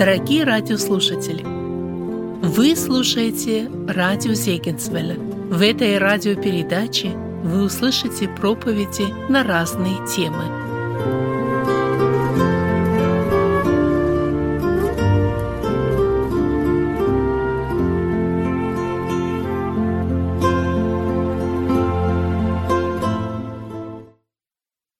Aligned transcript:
Дорогие 0.00 0.44
радиослушатели, 0.44 1.42
вы 1.42 2.74
слушаете 2.74 3.70
радио 3.86 4.32
Зегенсвелля. 4.32 5.16
В 5.16 5.60
этой 5.60 5.98
радиопередаче 5.98 7.10
вы 7.10 7.64
услышите 7.64 8.26
проповеди 8.26 9.12
на 9.30 9.44
разные 9.44 9.96
темы. 10.08 10.44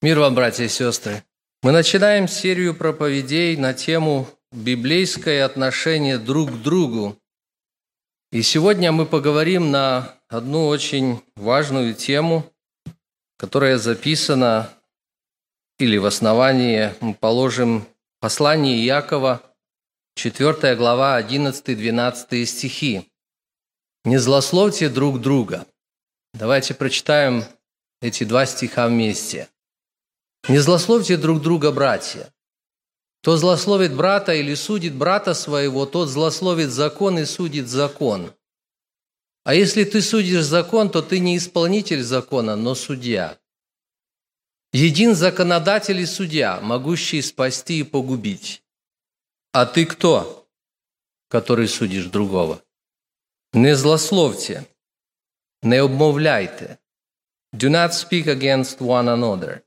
Мир 0.02 0.19
вам, 0.19 0.34
братья 0.34 0.64
и 0.64 0.69
сестры! 0.69 1.24
Мы 1.62 1.73
начинаем 1.73 2.28
серию 2.28 2.74
проповедей 2.74 3.56
на 3.56 3.73
тему 3.73 4.28
«Библейское 4.52 5.45
отношение 5.45 6.18
друг 6.18 6.50
к 6.50 6.62
другу». 6.62 7.16
И 8.32 8.42
сегодня 8.42 8.92
мы 8.92 9.06
поговорим 9.06 9.70
на 9.70 10.16
одну 10.28 10.66
очень 10.66 11.22
важную 11.36 11.95
тему, 11.95 12.45
которая 13.36 13.78
записана, 13.78 14.70
или 15.78 15.96
в 15.96 16.06
основании 16.06 16.94
мы 17.00 17.14
положим 17.14 17.86
послание 18.20 18.84
Иакова, 18.86 19.42
4 20.16 20.77
глава, 20.77 21.20
11-12 21.20 22.44
стихи. 22.44 23.10
«Не 24.05 24.19
злословьте 24.19 24.88
друг 24.88 25.20
друга». 25.20 25.66
Давайте 26.34 26.75
прочитаем 26.75 27.44
эти 28.00 28.25
два 28.25 28.47
стиха 28.47 28.86
вместе– 28.86 29.48
не 30.48 30.58
злословьте 30.58 31.16
друг 31.16 31.42
друга, 31.42 31.70
братья. 31.70 32.32
Кто 33.22 33.36
злословит 33.36 33.94
брата 33.94 34.32
или 34.32 34.54
судит 34.54 34.94
брата 34.94 35.34
своего, 35.34 35.84
тот 35.84 36.08
злословит 36.08 36.70
закон 36.70 37.18
и 37.18 37.26
судит 37.26 37.68
закон. 37.68 38.32
А 39.44 39.54
если 39.54 39.84
ты 39.84 40.00
судишь 40.00 40.44
закон, 40.44 40.90
то 40.90 41.02
ты 41.02 41.18
не 41.18 41.36
исполнитель 41.36 42.02
закона, 42.02 42.56
но 42.56 42.74
судья. 42.74 43.38
Един 44.72 45.14
законодатель 45.14 45.98
и 46.00 46.06
судья, 46.06 46.60
могущий 46.62 47.20
спасти 47.20 47.80
и 47.80 47.82
погубить. 47.82 48.62
А 49.52 49.66
ты 49.66 49.84
кто, 49.84 50.48
который 51.28 51.68
судишь 51.68 52.06
другого? 52.06 52.62
Не 53.52 53.76
злословьте, 53.76 54.66
не 55.62 55.76
обмовляйте. 55.76 56.78
Do 57.52 57.68
not 57.68 57.92
speak 57.92 58.26
against 58.26 58.78
one 58.78 59.08
another. 59.08 59.62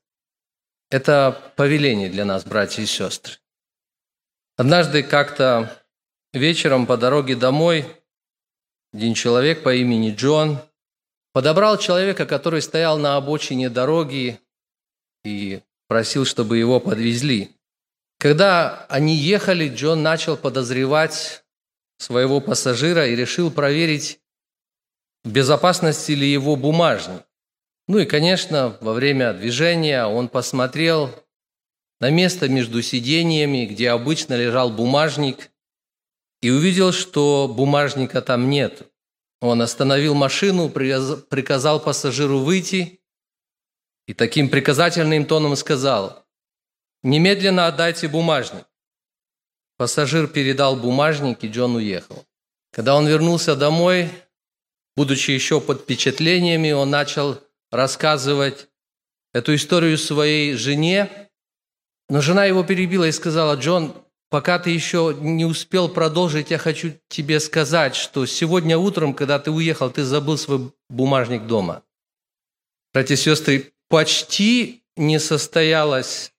Это 0.90 1.54
повеление 1.58 2.10
для 2.10 2.24
нас, 2.24 2.46
братья 2.46 2.82
и 2.82 2.86
сестры. 2.86 3.43
Однажды 4.56 5.02
как-то 5.02 5.84
вечером 6.32 6.86
по 6.86 6.96
дороге 6.96 7.36
домой 7.36 7.86
один 8.94 9.16
человек 9.16 9.64
по 9.64 9.74
имени 9.74 10.14
Джон 10.14 10.60
подобрал 11.32 11.80
человека, 11.80 12.28
который 12.28 12.62
стоял 12.62 13.00
на 13.00 13.16
обочине 13.16 13.70
дороги 13.70 14.40
и 15.24 15.62
просил, 15.88 16.26
чтобы 16.26 16.60
его 16.60 16.80
подвезли. 16.80 17.50
Когда 18.20 18.86
они 18.90 19.16
ехали, 19.16 19.70
Джон 19.70 20.04
начал 20.04 20.38
подозревать 20.38 21.44
своего 21.98 22.40
пассажира 22.40 23.08
и 23.08 23.16
решил 23.16 23.50
проверить, 23.50 24.20
в 25.24 25.32
безопасности 25.32 26.12
ли 26.12 26.32
его 26.32 26.56
бумажник. 26.56 27.24
Ну 27.88 27.98
и, 27.98 28.06
конечно, 28.06 28.78
во 28.82 28.94
время 28.94 29.34
движения 29.34 30.06
он 30.06 30.30
посмотрел 30.30 31.23
на 32.04 32.10
место 32.10 32.50
между 32.50 32.82
сидениями, 32.82 33.66
где 33.66 33.90
обычно 33.92 34.34
лежал 34.34 34.70
бумажник, 34.70 35.52
и 36.42 36.50
увидел, 36.50 36.92
что 36.92 37.48
бумажника 37.48 38.22
там 38.22 38.50
нет. 38.50 38.92
Он 39.40 39.62
остановил 39.62 40.14
машину, 40.14 40.68
приказал 40.68 41.80
пассажиру 41.80 42.40
выйти 42.40 43.00
и 44.06 44.14
таким 44.14 44.50
приказательным 44.50 45.26
тоном 45.26 45.56
сказал, 45.56 46.26
«Немедленно 47.04 47.68
отдайте 47.68 48.10
бумажник». 48.10 48.66
Пассажир 49.78 50.28
передал 50.28 50.76
бумажник, 50.76 51.42
и 51.46 51.48
Джон 51.48 51.78
уехал. 51.78 52.26
Когда 52.74 52.98
он 52.98 53.08
вернулся 53.08 53.56
домой, 53.56 54.10
будучи 54.98 55.32
еще 55.32 55.62
под 55.62 55.84
впечатлениями, 55.84 56.74
он 56.74 56.90
начал 56.90 57.40
рассказывать 57.72 58.68
эту 59.32 59.56
историю 59.56 59.98
своей 59.98 60.56
жене, 60.56 61.30
но 62.14 62.22
жена 62.22 62.46
его 62.46 62.64
перебила 62.64 63.06
и 63.06 63.12
сказала, 63.12 63.56
Джон, 63.56 63.92
пока 64.30 64.60
ты 64.60 64.70
еще 64.70 65.18
не 65.20 65.46
успел 65.46 65.90
продолжить, 65.90 66.52
я 66.52 66.60
хочу 66.60 66.94
тебе 67.08 67.40
сказать, 67.40 67.96
что 67.96 68.28
сегодня 68.28 68.78
утром, 68.78 69.16
когда 69.16 69.40
ты 69.40 69.50
уехал, 69.50 69.90
ты 69.90 70.04
забыл 70.04 70.38
свой 70.38 70.72
бумажник 70.92 71.48
дома. 71.48 71.82
Братья 72.94 73.16
и 73.16 73.18
сестры, 73.18 73.74
почти 73.90 74.84
не 74.96 75.20
состоялось 75.20 76.34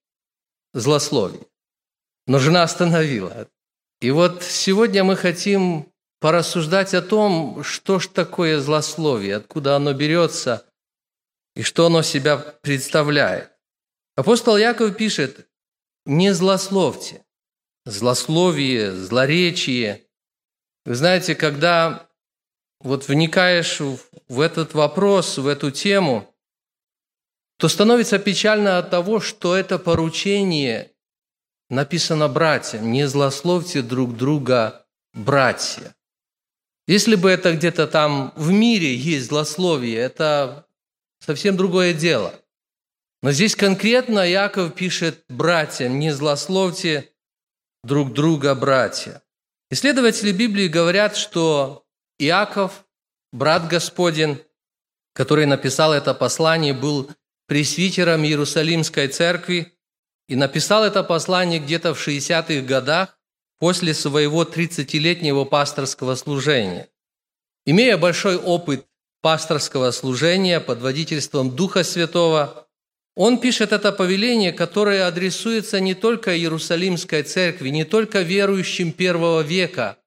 злословие, 0.74 1.42
но 2.28 2.38
жена 2.38 2.62
остановила. 2.62 3.48
И 4.00 4.12
вот 4.12 4.44
сегодня 4.44 5.02
мы 5.02 5.16
хотим 5.16 5.92
порассуждать 6.20 6.94
о 6.94 7.02
том, 7.02 7.64
что 7.64 7.98
ж 7.98 8.06
такое 8.06 8.60
злословие, 8.60 9.34
откуда 9.34 9.74
оно 9.74 9.92
берется– 9.92 10.64
и 11.56 11.62
что 11.62 11.86
оно 11.86 12.02
себя 12.02 12.36
представляет. 12.36 13.50
Апостол 14.16 14.56
Яков 14.56 14.96
пишет, 14.96 15.48
не 16.06 16.32
злословьте. 16.34 17.24
Злословие, 17.86 18.92
злоречие. 18.92 20.06
Вы 20.84 20.94
знаете, 20.94 21.34
когда 21.34 22.08
вот 22.80 23.08
вникаешь 23.08 23.80
в 23.80 24.40
этот 24.40 24.74
вопрос, 24.74 25.38
в 25.38 25.46
эту 25.46 25.70
тему, 25.70 26.34
то 27.58 27.68
становится 27.68 28.18
печально 28.18 28.78
от 28.78 28.90
того, 28.90 29.20
что 29.20 29.54
это 29.54 29.78
поручение 29.78 30.92
написано 31.70 32.28
братьям. 32.28 32.90
Не 32.90 33.06
злословьте 33.06 33.82
друг 33.82 34.16
друга, 34.16 34.86
братья. 35.12 35.94
Если 36.86 37.14
бы 37.14 37.30
это 37.30 37.54
где-то 37.54 37.86
там 37.86 38.32
в 38.36 38.50
мире 38.50 38.94
есть 38.94 39.28
злословие, 39.28 39.96
это 39.96 40.66
совсем 41.20 41.56
другое 41.56 41.94
дело. 41.94 42.34
Но 43.24 43.32
здесь 43.32 43.56
конкретно 43.56 44.20
Яков 44.20 44.74
пишет 44.74 45.24
братьям, 45.30 45.98
не 45.98 46.10
злословьте 46.10 47.10
друг 47.82 48.12
друга, 48.12 48.54
братья. 48.54 49.22
Исследователи 49.70 50.30
Библии 50.30 50.68
говорят, 50.68 51.16
что 51.16 51.86
Иаков, 52.18 52.84
брат 53.32 53.66
Господень, 53.66 54.42
который 55.14 55.46
написал 55.46 55.94
это 55.94 56.12
послание, 56.12 56.74
был 56.74 57.10
пресвитером 57.46 58.24
Иерусалимской 58.24 59.08
церкви 59.08 59.72
и 60.28 60.36
написал 60.36 60.84
это 60.84 61.02
послание 61.02 61.60
где-то 61.60 61.94
в 61.94 62.06
60-х 62.06 62.60
годах 62.66 63.18
после 63.58 63.94
своего 63.94 64.44
30-летнего 64.44 65.46
пасторского 65.46 66.14
служения. 66.16 66.90
Имея 67.64 67.96
большой 67.96 68.36
опыт 68.36 68.86
пасторского 69.22 69.92
служения 69.92 70.60
под 70.60 70.82
водительством 70.82 71.56
Духа 71.56 71.84
Святого, 71.84 72.63
он 73.16 73.38
пишет 73.38 73.72
это 73.72 73.92
повеление, 73.92 74.52
которое 74.52 75.06
адресуется 75.06 75.80
не 75.80 75.94
только 75.94 76.36
Иерусалимской 76.36 77.22
церкви, 77.22 77.68
не 77.68 77.84
только 77.84 78.22
верующим 78.22 78.92
первого 78.92 79.42
века, 79.42 79.98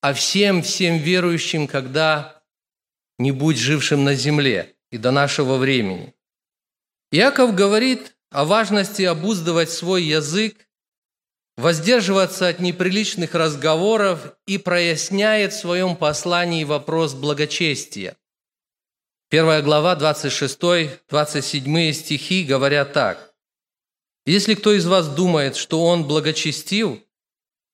а 0.00 0.12
всем-всем 0.12 0.98
верующим, 0.98 1.66
когда-нибудь 1.66 3.56
жившим 3.56 4.04
на 4.04 4.14
земле 4.14 4.74
и 4.90 4.98
до 4.98 5.10
нашего 5.10 5.56
времени. 5.56 6.14
Иаков 7.10 7.54
говорит 7.54 8.14
о 8.30 8.44
важности 8.44 9.02
обуздывать 9.02 9.70
свой 9.70 10.04
язык, 10.04 10.68
воздерживаться 11.56 12.46
от 12.46 12.60
неприличных 12.60 13.34
разговоров 13.34 14.34
и 14.46 14.56
проясняет 14.56 15.52
в 15.52 15.58
своем 15.58 15.96
послании 15.96 16.62
вопрос 16.62 17.14
благочестия. 17.14 18.16
Первая 19.30 19.62
глава, 19.62 19.94
26-27 19.94 21.92
стихи 21.92 22.42
говорят 22.42 22.92
так. 22.92 23.32
«Если 24.26 24.54
кто 24.56 24.72
из 24.72 24.86
вас 24.86 25.06
думает, 25.06 25.54
что 25.54 25.84
он 25.84 26.04
благочестив 26.04 26.98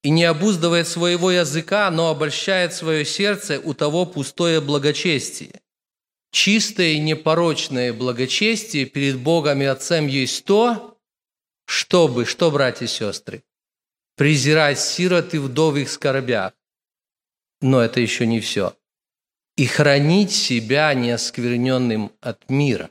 и 0.03 0.11
не 0.11 0.25
обуздывает 0.25 0.87
своего 0.87 1.31
языка, 1.31 1.91
но 1.91 2.11
обольщает 2.11 2.75
свое 2.75 3.07
сердце, 3.07 3.59
у 3.59 3.73
того 3.73 4.05
пустое 4.05 4.61
благочестие. 4.61 5.63
Чистое 6.31 6.89
и 6.89 6.99
непорочное 6.99 7.95
благочестие 7.95 8.85
перед 8.85 9.19
Богом 9.19 9.63
и 9.63 9.65
Отцем 9.65 10.09
есть 10.09 10.45
то, 10.45 10.99
чтобы, 11.65 12.27
что, 12.27 12.51
братья 12.51 12.85
и 12.85 12.89
сестры, 12.89 13.45
презирать 14.15 14.79
сирот 14.79 15.33
и 15.33 15.39
вдов 15.39 15.77
их 15.77 15.89
скорбях. 15.89 16.53
Но 17.63 17.81
это 17.81 17.99
еще 18.01 18.27
не 18.27 18.41
все 18.41 18.77
и 19.57 19.67
хранить 19.67 20.33
себя 20.33 20.93
неоскверненным 20.95 22.13
от 22.21 22.49
мира. 22.51 22.91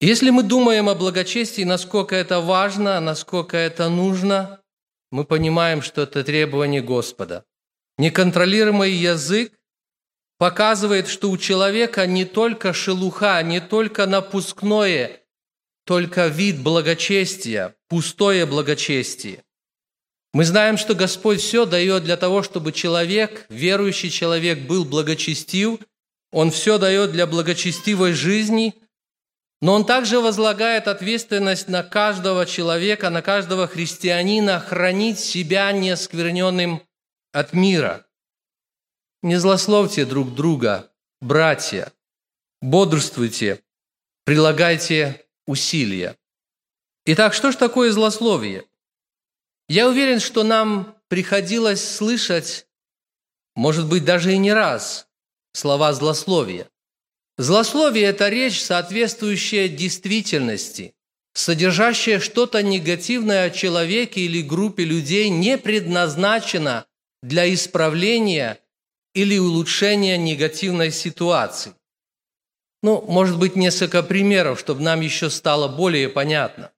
Если 0.00 0.30
мы 0.30 0.42
думаем 0.42 0.88
о 0.88 0.94
благочестии, 0.94 1.62
насколько 1.62 2.16
это 2.16 2.40
важно, 2.40 3.00
насколько 3.00 3.56
это 3.56 3.88
нужно, 3.88 4.60
мы 5.10 5.24
понимаем, 5.24 5.82
что 5.82 6.02
это 6.02 6.24
требование 6.24 6.82
Господа. 6.82 7.44
Неконтролируемый 7.98 8.92
язык 8.92 9.52
показывает, 10.38 11.06
что 11.06 11.30
у 11.30 11.38
человека 11.38 12.06
не 12.06 12.24
только 12.24 12.72
шелуха, 12.72 13.40
не 13.42 13.60
только 13.60 14.06
напускное, 14.06 15.22
только 15.84 16.26
вид 16.26 16.60
благочестия, 16.60 17.76
пустое 17.88 18.46
благочестие. 18.46 19.44
Мы 20.34 20.44
знаем, 20.44 20.76
что 20.76 20.96
Господь 20.96 21.40
все 21.40 21.64
дает 21.64 22.02
для 22.02 22.16
того, 22.16 22.42
чтобы 22.42 22.72
человек, 22.72 23.46
верующий 23.48 24.10
человек, 24.10 24.66
был 24.66 24.84
благочестив. 24.84 25.78
Он 26.32 26.50
все 26.50 26.76
дает 26.78 27.12
для 27.12 27.28
благочестивой 27.28 28.14
жизни, 28.14 28.74
но 29.60 29.74
Он 29.74 29.86
также 29.86 30.18
возлагает 30.18 30.88
ответственность 30.88 31.68
на 31.68 31.84
каждого 31.84 32.46
человека, 32.46 33.10
на 33.10 33.22
каждого 33.22 33.68
христианина 33.68 34.58
хранить 34.58 35.20
себя 35.20 35.70
неоскверненным 35.70 36.82
от 37.32 37.52
мира. 37.52 38.04
Не 39.22 39.36
злословьте 39.36 40.04
друг 40.04 40.34
друга, 40.34 40.90
братья, 41.20 41.92
бодрствуйте, 42.60 43.62
прилагайте 44.24 45.24
усилия. 45.46 46.16
Итак, 47.06 47.34
что 47.34 47.52
же 47.52 47.56
такое 47.56 47.92
злословие? 47.92 48.64
Я 49.68 49.88
уверен, 49.88 50.20
что 50.20 50.42
нам 50.42 50.96
приходилось 51.08 51.82
слышать, 51.82 52.66
может 53.54 53.88
быть, 53.88 54.04
даже 54.04 54.34
и 54.34 54.38
не 54.38 54.52
раз, 54.52 55.08
слова 55.52 55.92
злословия. 55.92 56.68
Злословие– 57.38 58.04
это 58.04 58.28
речь, 58.28 58.62
соответствующая 58.62 59.68
действительности, 59.68 60.94
содержащая 61.32 62.20
что-то 62.20 62.62
негативное 62.62 63.46
о 63.46 63.50
человеке 63.50 64.20
или 64.20 64.42
группе 64.42 64.84
людей, 64.84 65.30
не 65.30 65.58
предназначена 65.58 66.86
для 67.22 67.52
исправления 67.52 68.60
или 69.14 69.38
улучшения 69.38 70.18
негативной 70.18 70.92
ситуации. 70.92 71.74
Ну, 72.82 73.00
может 73.08 73.38
быть, 73.38 73.56
несколько 73.56 74.02
примеров, 74.02 74.60
чтобы 74.60 74.82
нам 74.82 75.00
еще 75.00 75.30
стало 75.30 75.68
более 75.68 76.08
понятно. 76.08 76.70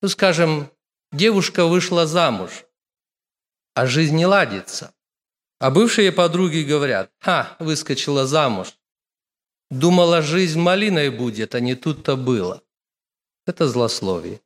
Ну, 0.00 0.08
скажем, 0.08 0.70
девушка 1.14 1.66
вышла 1.66 2.06
замуж, 2.06 2.64
а 3.74 3.86
жизнь 3.86 4.16
не 4.16 4.26
ладится. 4.26 4.94
А 5.58 5.70
бывшие 5.70 6.12
подруги 6.12 6.62
говорят, 6.62 7.10
«Ха, 7.20 7.56
выскочила 7.58 8.26
замуж. 8.26 8.76
Думала, 9.70 10.20
жизнь 10.20 10.60
малиной 10.60 11.10
будет, 11.10 11.54
а 11.54 11.60
не 11.60 11.74
тут-то 11.74 12.16
было». 12.16 12.62
Это 13.46 13.68
злословие. 13.68 14.40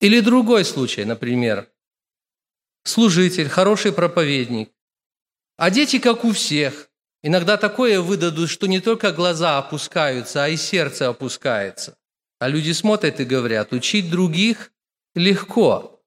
Или 0.00 0.20
другой 0.20 0.64
случай, 0.64 1.04
например. 1.04 1.70
Служитель, 2.84 3.48
хороший 3.48 3.92
проповедник. 3.92 4.72
А 5.56 5.70
дети, 5.70 5.98
как 5.98 6.24
у 6.24 6.32
всех, 6.32 6.90
Иногда 7.26 7.56
такое 7.56 8.00
выдадут, 8.00 8.48
что 8.48 8.68
не 8.68 8.78
только 8.78 9.10
глаза 9.10 9.58
опускаются, 9.58 10.44
а 10.44 10.48
и 10.48 10.56
сердце 10.56 11.08
опускается. 11.08 11.98
А 12.38 12.46
люди 12.46 12.70
смотрят 12.70 13.18
и 13.18 13.24
говорят, 13.24 13.72
учить 13.72 14.08
других 14.08 14.70
легко. 15.16 16.00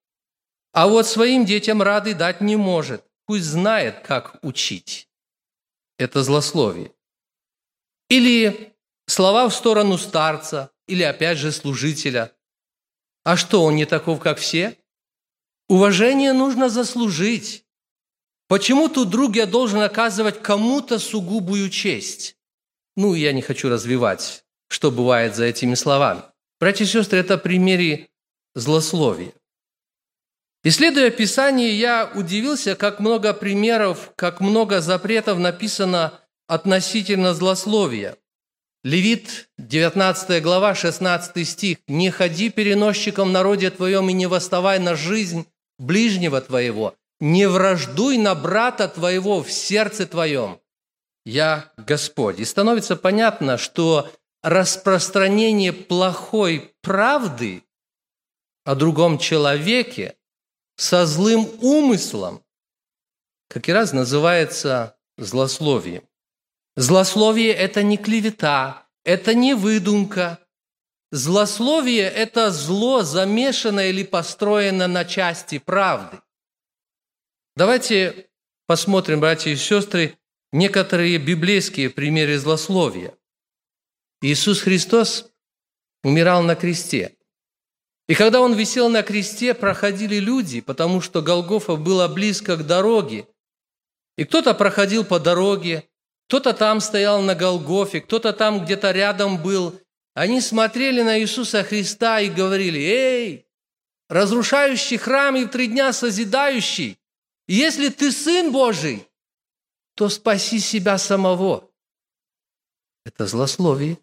А 0.72 0.88
вот 0.88 1.08
своим 1.08 1.46
детям 1.46 1.82
рады 1.82 2.14
дать 2.14 2.40
не 2.40 2.56
может. 2.56 3.04
Пусть 3.26 3.46
знает, 3.46 4.00
как 4.00 4.38
учить. 4.44 5.10
Это 5.98 6.24
злословие. 6.24 6.94
Или 8.08 8.74
слова 9.08 9.50
в 9.50 9.54
сторону 9.54 9.98
старца, 9.98 10.72
или 10.88 11.04
опять 11.04 11.38
же 11.38 11.52
служителя. 11.52 12.32
А 13.24 13.36
что, 13.36 13.64
он 13.64 13.76
не 13.76 13.86
таков, 13.86 14.20
как 14.20 14.38
все? 14.38 14.78
Уважение 15.68 16.34
нужно 16.34 16.70
заслужить. 16.70 17.66
Почему 18.48 18.90
тут 18.90 19.10
друг 19.10 19.36
я 19.36 19.46
должен 19.46 19.82
оказывать 19.82 20.42
кому-то 20.42 20.98
сугубую 20.98 21.70
честь? 21.70 22.38
Ну, 22.96 23.14
я 23.14 23.32
не 23.34 23.42
хочу 23.42 23.70
развивать, 23.70 24.44
что 24.70 24.90
бывает 24.90 25.36
за 25.36 25.46
этими 25.46 25.76
словами. 25.76 26.24
Братья 26.60 26.86
и 26.86 26.88
сестры, 26.88 27.20
это 27.20 27.38
примере 27.38 28.09
злословия. 28.60 29.34
Исследуя 30.64 31.10
Писание, 31.10 31.78
я 31.78 32.12
удивился, 32.14 32.76
как 32.76 33.00
много 33.00 33.34
примеров, 33.34 34.12
как 34.16 34.42
много 34.42 34.82
запретов 34.82 35.40
написано 35.40 36.20
относительно 36.48 37.34
злословия. 37.34 38.18
Левит, 38.84 39.50
19 39.58 40.42
глава, 40.42 40.76
16 40.76 41.48
стих. 41.48 41.78
«Не 41.88 42.12
ходи 42.12 42.50
переносчиком 42.50 43.30
в 43.30 43.32
народе 43.32 43.70
твоем 43.70 44.10
и 44.10 44.14
не 44.14 44.28
восставай 44.28 44.80
на 44.80 44.96
жизнь 44.96 45.48
ближнего 45.78 46.42
твоего, 46.42 46.96
не 47.20 47.48
враждуй 47.48 48.18
на 48.18 48.36
брата 48.36 48.88
твоего 48.88 49.42
в 49.44 49.52
сердце 49.52 50.06
твоем. 50.06 50.60
Я 51.26 51.72
Господь. 51.78 52.40
И 52.40 52.46
становится 52.46 52.96
понятно, 52.96 53.58
что 53.58 54.10
распространение 54.42 55.74
плохой 55.74 56.72
правды 56.82 57.64
о 58.70 58.76
другом 58.76 59.18
человеке 59.18 60.16
со 60.76 61.08
злым 61.08 61.50
умыслом, 61.60 62.46
как 63.48 63.68
и 63.68 63.72
раз 63.72 63.94
называется 63.94 64.96
злословием. 65.18 66.08
Злословие– 66.76 67.52
это 67.66 67.82
не 67.82 67.98
клевета, 67.98 68.88
это 69.04 69.34
не 69.34 69.56
выдумка. 69.56 70.38
Злословие– 71.12 72.08
это 72.16 72.52
зло, 72.52 73.02
замешанное 73.02 73.90
или 73.90 74.04
построено 74.04 74.86
на 74.86 75.04
части 75.04 75.58
правды. 75.58 76.22
Давайте 77.56 78.30
посмотрим, 78.68 79.20
братья 79.20 79.50
и 79.50 79.56
сестры, 79.56 80.20
некоторые 80.52 81.18
библейские 81.18 81.90
примеры 81.90 82.38
злословия. 82.38 83.18
Иисус 84.22 84.62
Христос 84.62 85.32
умирал 86.04 86.44
на 86.44 86.56
кресте. 86.56 87.16
И 88.10 88.16
когда 88.16 88.42
Он 88.42 88.56
висел 88.56 88.90
на 88.90 89.04
кресте, 89.04 89.54
проходили 89.54 90.16
люди, 90.16 90.62
потому 90.62 91.00
что 91.00 91.22
Голгофа 91.22 91.76
была 91.76 92.08
близко 92.08 92.58
к 92.58 92.66
дороге. 92.66 93.28
И 94.18 94.26
кто-то 94.26 94.56
проходил 94.56 95.06
по 95.06 95.20
дороге, 95.20 95.88
кто-то 96.28 96.54
там 96.54 96.82
стоял 96.82 97.22
на 97.22 97.36
Голгофе, 97.36 98.02
кто-то 98.02 98.34
там 98.34 98.66
где-то 98.66 98.90
рядом 98.90 99.40
был. 99.40 99.80
Они 100.16 100.42
смотрели 100.42 101.04
на 101.04 101.20
Иисуса 101.20 101.64
Христа 101.64 102.20
и 102.20 102.32
говорили, 102.32 102.80
«Эй, 102.80 103.48
разрушающий 104.10 104.98
храм 104.98 105.36
и 105.36 105.46
в 105.46 105.50
три 105.50 105.68
дня 105.68 105.94
созидающий, 105.94 106.98
если 107.48 107.90
ты 107.90 108.12
Сын 108.12 108.52
Божий, 108.52 109.08
то 109.94 110.10
спаси 110.10 110.60
себя 110.60 110.98
самого. 110.98 111.70
Это 113.06 113.28
злословие. 113.28 114.00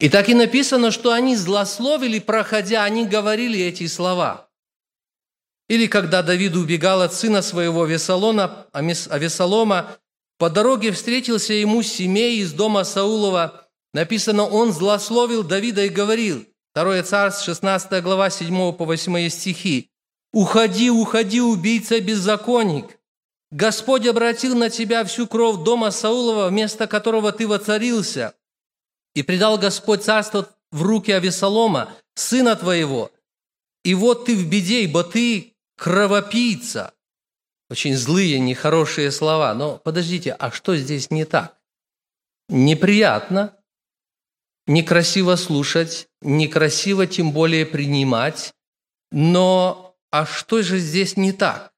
И 0.00 0.08
так 0.08 0.28
и 0.28 0.34
написано, 0.34 0.90
что 0.90 1.12
они 1.12 1.36
злословили, 1.36 2.18
проходя, 2.18 2.84
они 2.84 3.06
говорили 3.06 3.60
эти 3.60 3.86
слова. 3.86 4.48
Или 5.68 5.86
когда 5.86 6.22
Давид 6.22 6.56
убегал 6.56 7.00
от 7.00 7.14
сына 7.14 7.42
своего 7.42 7.84
Весолона, 7.86 8.66
а 8.72 8.82
Весолома, 8.82 9.96
по 10.38 10.50
дороге 10.50 10.90
встретился 10.92 11.54
ему 11.54 11.82
семей 11.82 12.40
из 12.40 12.52
дома 12.52 12.84
Саулова. 12.84 13.68
Написано, 13.92 14.46
он 14.46 14.72
злословил 14.72 15.44
Давида 15.44 15.84
и 15.84 15.88
говорил, 15.88 16.44
2 16.74 17.02
Царств, 17.04 17.44
16 17.44 18.02
глава, 18.02 18.30
7 18.30 18.72
по 18.72 18.84
8 18.84 19.28
стихи. 19.28 19.90
«Уходи, 20.32 20.90
уходи, 20.90 21.40
убийца 21.40 22.00
беззаконник! 22.00 22.98
Господь 23.52 24.04
обратил 24.08 24.56
на 24.56 24.68
тебя 24.68 25.04
всю 25.04 25.28
кровь 25.28 25.62
дома 25.64 25.92
Саулова, 25.92 26.48
вместо 26.48 26.88
которого 26.88 27.30
ты 27.30 27.46
воцарился, 27.46 28.34
и 29.14 29.22
предал 29.22 29.58
Господь 29.58 30.02
царство 30.02 30.48
в 30.70 30.82
руки 30.82 31.12
Авесолома, 31.12 31.92
сына 32.14 32.56
твоего. 32.56 33.10
И 33.84 33.94
вот 33.94 34.26
ты 34.26 34.36
в 34.36 34.48
беде, 34.48 34.82
ибо 34.82 35.04
ты 35.04 35.54
кровопийца». 35.76 36.92
Очень 37.70 37.96
злые, 37.96 38.38
нехорошие 38.38 39.10
слова. 39.10 39.54
Но 39.54 39.78
подождите, 39.78 40.32
а 40.32 40.50
что 40.50 40.76
здесь 40.76 41.10
не 41.10 41.24
так? 41.24 41.56
Неприятно, 42.48 43.56
некрасиво 44.66 45.36
слушать, 45.36 46.08
некрасиво 46.20 47.06
тем 47.06 47.32
более 47.32 47.64
принимать, 47.64 48.52
но 49.10 49.96
а 50.10 50.26
что 50.26 50.62
же 50.62 50.78
здесь 50.78 51.16
не 51.16 51.32
так? 51.32 51.73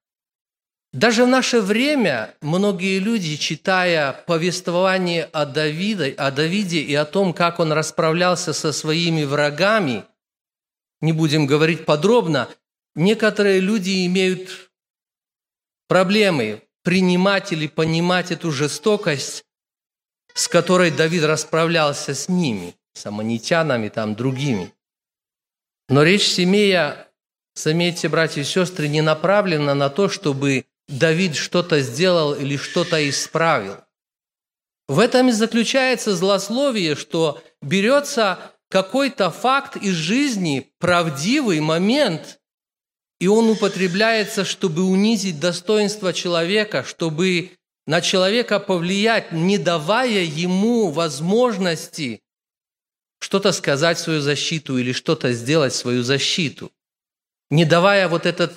Даже 0.97 1.25
в 1.25 1.27
наше 1.27 1.61
время 1.61 2.33
многие 2.41 2.97
люди, 2.97 3.35
читая 3.35 4.13
повествование 4.25 5.25
о 5.25 5.45
Давиде, 5.45 6.15
о 6.17 6.31
Давиде 6.31 6.79
и 6.79 6.95
о 6.95 7.05
том, 7.05 7.35
как 7.35 7.59
он 7.59 7.71
расправлялся 7.71 8.51
со 8.51 8.73
своими 8.73 9.23
врагами, 9.23 10.05
не 10.99 11.13
будем 11.13 11.45
говорить 11.45 11.85
подробно, 11.85 12.49
некоторые 12.95 13.59
люди 13.59 14.07
имеют 14.07 14.71
проблемы 15.87 16.63
принимать 16.81 17.51
или 17.51 17.67
понимать 17.67 18.31
эту 18.31 18.51
жестокость, 18.51 19.45
с 20.33 20.47
которой 20.47 20.89
Давид 20.89 21.25
расправлялся 21.25 22.15
с 22.15 22.27
ними, 22.27 22.75
с 22.93 23.05
аммонитянами, 23.05 23.89
там, 23.89 24.15
другими. 24.15 24.73
Но 25.89 26.01
речь 26.01 26.25
Семея 26.25 27.07
заметьте, 27.53 28.09
братья 28.09 28.41
и 28.41 28.43
сестры, 28.43 28.87
не 28.87 29.03
направлена 29.03 29.75
на 29.75 29.91
то, 29.91 30.09
чтобы 30.09 30.65
Давид 30.87 31.35
что-то 31.35 31.81
сделал 31.81 32.33
или 32.33 32.57
что-то 32.57 33.07
исправил. 33.09 33.77
В 34.87 34.99
этом 34.99 35.29
и 35.29 35.31
заключается 35.33 36.15
злословие, 36.15 36.95
что 36.95 37.41
берется 37.61 38.53
какой-то 38.69 39.31
факт 39.31 39.75
из 39.75 39.93
жизни, 39.93 40.71
правдивый 40.79 41.59
момент, 41.59 42.39
и 43.19 43.27
он 43.27 43.49
употребляется, 43.49 44.45
чтобы 44.45 44.83
унизить 44.83 45.39
достоинство 45.39 46.13
человека, 46.13 46.83
чтобы 46.83 47.51
на 47.85 48.01
человека 48.01 48.59
повлиять, 48.59 49.31
не 49.31 49.57
давая 49.57 50.23
ему 50.23 50.91
возможности 50.91 52.21
что-то 53.19 53.51
сказать 53.51 53.97
в 53.97 54.01
свою 54.01 54.21
защиту 54.21 54.77
или 54.77 54.91
что-то 54.91 55.33
сделать 55.33 55.73
в 55.73 55.77
свою 55.77 56.03
защиту, 56.03 56.71
не 57.49 57.65
давая 57.65 58.07
вот 58.07 58.25
этой 58.25 58.49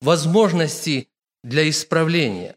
возможности 0.00 1.08
для 1.46 1.68
исправления. 1.70 2.56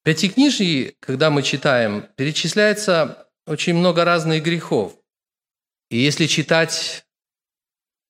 В 0.00 0.04
Пятикнижии, 0.04 0.94
когда 1.00 1.30
мы 1.30 1.42
читаем, 1.42 2.06
перечисляется 2.16 3.30
очень 3.46 3.74
много 3.74 4.04
разных 4.04 4.42
грехов. 4.42 4.94
И 5.88 5.96
если 5.96 6.26
читать 6.26 7.06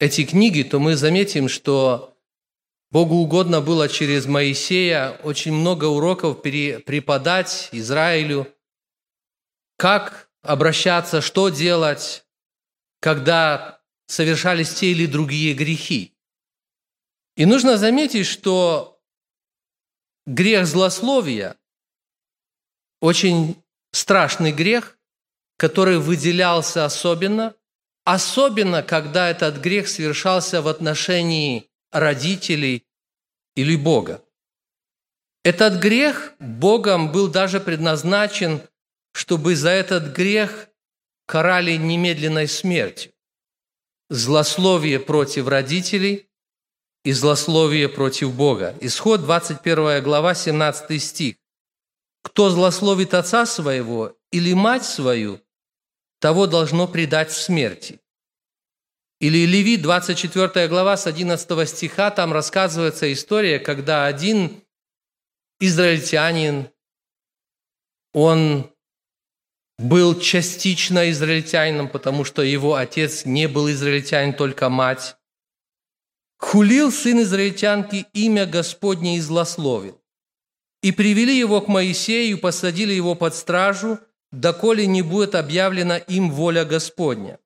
эти 0.00 0.24
книги, 0.24 0.64
то 0.64 0.80
мы 0.80 0.96
заметим, 0.96 1.48
что 1.48 2.16
Богу 2.90 3.16
угодно 3.16 3.60
было 3.60 3.88
через 3.88 4.26
Моисея 4.26 5.12
очень 5.22 5.52
много 5.52 5.84
уроков 5.84 6.42
преподать 6.42 7.68
Израилю, 7.70 8.52
как 9.76 10.28
обращаться, 10.42 11.20
что 11.20 11.50
делать, 11.50 12.24
когда 13.00 13.80
совершались 14.06 14.74
те 14.74 14.90
или 14.90 15.06
другие 15.06 15.54
грехи. 15.54 16.16
И 17.36 17.46
нужно 17.46 17.76
заметить, 17.76 18.26
что 18.26 18.97
грех 20.28 20.66
злословия 20.66 21.56
очень 23.00 23.56
страшный 23.92 24.52
грех, 24.52 24.98
который 25.56 25.98
выделялся 25.98 26.84
особенно, 26.84 27.54
особенно 28.04 28.82
когда 28.82 29.30
этот 29.30 29.56
грех 29.56 29.88
совершался 29.88 30.60
в 30.60 30.68
отношении 30.68 31.70
родителей 31.90 32.86
или 33.56 33.74
Бога. 33.74 34.22
Этот 35.44 35.80
грех 35.80 36.34
Богом 36.38 37.10
был 37.10 37.28
даже 37.28 37.58
предназначен, 37.58 38.60
чтобы 39.12 39.56
за 39.56 39.70
этот 39.70 40.14
грех 40.14 40.68
карали 41.26 41.76
немедленной 41.76 42.48
смертью. 42.48 43.12
Злословие 44.10 45.00
против 45.00 45.48
родителей 45.48 46.27
и 47.08 47.12
злословие 47.12 47.88
против 47.88 48.34
Бога. 48.34 48.76
Исход 48.82 49.22
21 49.22 50.02
глава, 50.02 50.34
17 50.34 51.02
стих. 51.02 51.36
«Кто 52.22 52.50
злословит 52.50 53.14
отца 53.14 53.46
своего 53.46 54.14
или 54.30 54.52
мать 54.52 54.84
свою, 54.84 55.40
того 56.20 56.46
должно 56.46 56.86
предать 56.86 57.30
в 57.30 57.40
смерти». 57.40 57.98
Или 59.22 59.46
Левит, 59.46 59.80
24 59.80 60.68
глава, 60.68 60.98
с 60.98 61.06
11 61.06 61.66
стиха, 61.66 62.10
там 62.10 62.30
рассказывается 62.30 63.10
история, 63.10 63.58
когда 63.58 64.04
один 64.04 64.62
израильтянин, 65.60 66.68
он 68.12 68.70
был 69.78 70.20
частично 70.20 71.10
израильтянином, 71.10 71.88
потому 71.88 72.24
что 72.24 72.42
его 72.42 72.74
отец 72.74 73.24
не 73.24 73.48
был 73.48 73.70
израильтянин, 73.70 74.34
только 74.34 74.68
мать. 74.68 75.17
Хулил 76.38 76.92
сын 76.92 77.22
израильтянки 77.22 78.06
имя 78.14 78.46
Господне 78.46 79.16
и 79.16 79.20
злословил. 79.20 80.00
И 80.82 80.92
привели 80.92 81.36
его 81.36 81.60
к 81.60 81.68
Моисею, 81.68 82.38
посадили 82.38 82.92
его 82.92 83.14
под 83.16 83.34
стражу, 83.34 83.98
доколе 84.30 84.86
не 84.86 85.02
будет 85.02 85.34
объявлена 85.34 85.98
им 85.98 86.30
воля 86.30 86.64
Господня. 86.64 87.40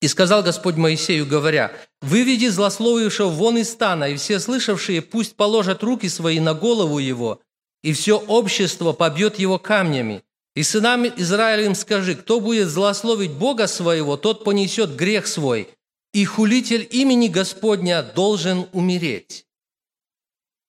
И 0.00 0.08
сказал 0.08 0.42
Господь 0.42 0.76
Моисею, 0.76 1.24
говоря, 1.24 1.72
«Выведи 2.02 2.48
злословившего 2.48 3.28
вон 3.28 3.58
из 3.58 3.70
стана, 3.70 4.10
и 4.10 4.16
все 4.16 4.40
слышавшие 4.40 5.00
пусть 5.00 5.36
положат 5.36 5.82
руки 5.82 6.08
свои 6.08 6.40
на 6.40 6.52
голову 6.52 6.98
его, 6.98 7.40
и 7.82 7.92
все 7.92 8.18
общество 8.18 8.92
побьет 8.92 9.38
его 9.38 9.58
камнями, 9.58 10.24
и 10.54 10.62
сынам 10.62 11.06
Израилевым 11.06 11.74
скажи, 11.74 12.16
кто 12.16 12.40
будет 12.40 12.68
злословить 12.68 13.32
Бога 13.32 13.66
своего, 13.66 14.16
тот 14.16 14.44
понесет 14.44 14.94
грех 14.94 15.26
свой, 15.26 15.68
и 16.14 16.24
хулитель 16.24 16.86
имени 16.90 17.26
Господня 17.26 18.02
должен 18.02 18.68
умереть. 18.72 19.46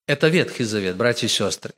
Это 0.08 0.26
Ветхий 0.26 0.64
Завет, 0.64 0.96
братья 0.96 1.28
и 1.28 1.30
сестры. 1.30 1.72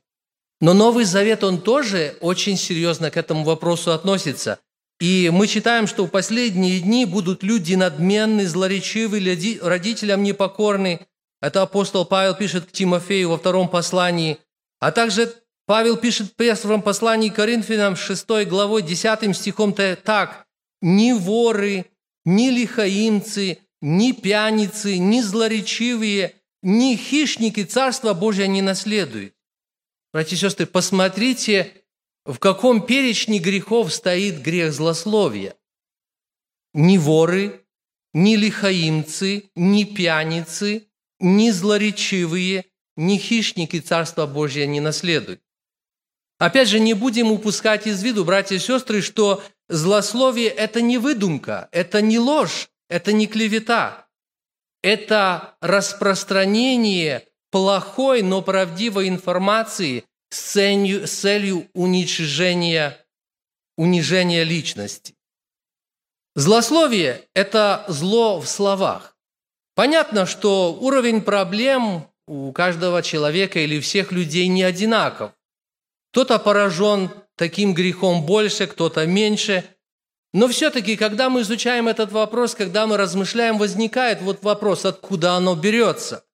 Но 0.59 0.73
Новый 0.73 1.05
Завет, 1.05 1.43
он 1.43 1.61
тоже 1.61 2.17
очень 2.19 2.57
серьезно 2.57 3.11
к 3.11 3.17
этому 3.17 3.43
вопросу 3.43 3.91
относится. 3.91 4.59
И 4.99 5.29
мы 5.31 5.47
читаем, 5.47 5.85
что 5.85 6.05
в 6.05 6.09
последние 6.09 6.81
дни 6.81 7.05
будут 7.05 7.43
люди 7.43 7.75
надменны, 7.75 8.47
злоречивы, 8.47 9.19
родителям 9.61 10.23
непокорны. 10.23 11.07
Это 11.39 11.61
апостол 11.61 12.05
Павел 12.05 12.33
пишет 12.35 12.65
к 12.65 12.71
Тимофею 12.71 13.29
во 13.29 13.37
втором 13.37 13.69
послании. 13.69 14.39
А 14.79 14.91
также 14.91 15.31
Павел 15.67 15.95
пишет 15.95 16.29
в 16.29 16.33
первом 16.33 16.81
послании 16.81 17.29
Коринфянам 17.29 17.95
6 17.95 18.47
главой 18.47 18.81
10 18.81 19.37
стихом 19.37 19.73
так. 19.73 20.47
«Ни 20.81 21.11
воры, 21.11 21.85
ни 22.25 22.49
лихаимцы, 22.49 23.59
ни 23.81 24.11
пьяницы, 24.11 24.97
ни 24.97 25.21
злоречивые, 25.21 26.35
ни 26.61 26.95
хищники 26.95 27.63
Царства 27.63 28.13
Божия 28.13 28.47
не 28.47 28.61
наследуют». 28.61 29.33
Братья 30.11 30.35
и 30.35 30.39
сестры, 30.39 30.65
посмотрите, 30.65 31.83
в 32.25 32.39
каком 32.39 32.85
перечне 32.85 33.39
грехов 33.39 33.93
стоит 33.93 34.41
грех 34.41 34.73
злословия. 34.73 35.55
Ни 36.73 36.97
воры, 36.97 37.65
ни 38.13 38.35
лихаимцы, 38.35 39.51
ни 39.55 39.83
пьяницы, 39.83 40.87
ни 41.19 41.51
злоречивые, 41.51 42.65
ни 42.95 43.17
хищники 43.17 43.79
Царства 43.79 44.25
Божия 44.25 44.65
не 44.65 44.79
наследуют. 44.79 45.41
Опять 46.37 46.69
же, 46.69 46.79
не 46.79 46.93
будем 46.93 47.31
упускать 47.31 47.85
из 47.85 48.01
виду, 48.01 48.25
братья 48.25 48.55
и 48.55 48.59
сестры, 48.59 49.01
что 49.01 49.43
злословие– 49.69 50.49
это 50.49 50.81
не 50.81 50.97
выдумка, 50.97 51.69
это 51.71 52.01
не 52.01 52.19
ложь, 52.19 52.69
это 52.89 53.13
не 53.13 53.27
клевета. 53.27 54.07
Это 54.81 55.55
распространение 55.61 57.27
плохой, 57.51 58.21
но 58.21 58.41
правдивой 58.41 59.07
информации 59.07 60.05
с 60.29 60.39
целью, 60.39 61.07
с 61.07 61.11
целью 61.11 61.67
уничижения, 61.73 63.05
унижения 63.77 64.43
личности. 64.43 65.15
Злословие– 66.35 67.27
это 67.33 67.85
зло 67.87 68.39
в 68.39 68.47
словах. 68.47 69.17
Понятно, 69.75 70.25
что 70.25 70.73
уровень 70.73 71.21
проблем 71.21 72.07
у 72.27 72.51
каждого 72.51 73.01
человека 73.01 73.59
или 73.59 73.79
всех 73.79 74.11
людей 74.11 74.47
не 74.47 74.63
одинаков. 74.63 75.31
Кто-то 76.11 76.39
поражен 76.39 77.09
таким 77.39 77.73
грехом 77.73 78.25
больше, 78.25 78.67
кто-то 78.67 79.07
меньше. 79.07 79.63
Но 80.33 80.49
все-таки, 80.49 80.97
когда 80.97 81.29
мы 81.29 81.41
изучаем 81.41 81.87
этот 81.87 82.11
вопрос, 82.11 82.53
когда 82.53 82.85
мы 82.85 82.97
размышляем, 82.97 83.57
возникает 83.57 84.21
вот 84.21 84.43
вопрос, 84.43 84.83
откуда 84.83 85.35
оно 85.35 85.55
берется. 85.55 86.25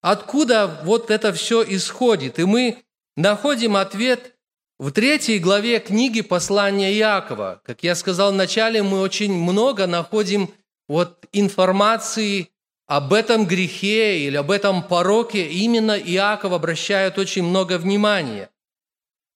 Откуда 0.00 0.80
вот 0.84 1.10
это 1.10 1.32
все 1.32 1.64
исходит. 1.64 2.38
И 2.38 2.44
мы 2.44 2.78
находим 3.16 3.74
ответ 3.74 4.36
в 4.78 4.92
третьей 4.92 5.40
главе 5.40 5.80
книги 5.80 6.20
послания 6.20 6.92
Иакова. 6.98 7.60
Как 7.64 7.82
я 7.82 7.96
сказал 7.96 8.32
вначале, 8.32 8.84
мы 8.84 9.00
очень 9.00 9.32
много 9.32 9.88
находим 9.88 10.54
вот 10.86 11.26
информации 11.32 12.50
об 12.86 13.12
этом 13.12 13.44
грехе 13.44 14.20
или 14.20 14.36
об 14.36 14.52
этом 14.52 14.84
пороке. 14.84 15.48
Именно 15.48 15.98
Иаков 15.98 16.52
обращает 16.52 17.18
очень 17.18 17.42
много 17.42 17.76
внимания. 17.76 18.50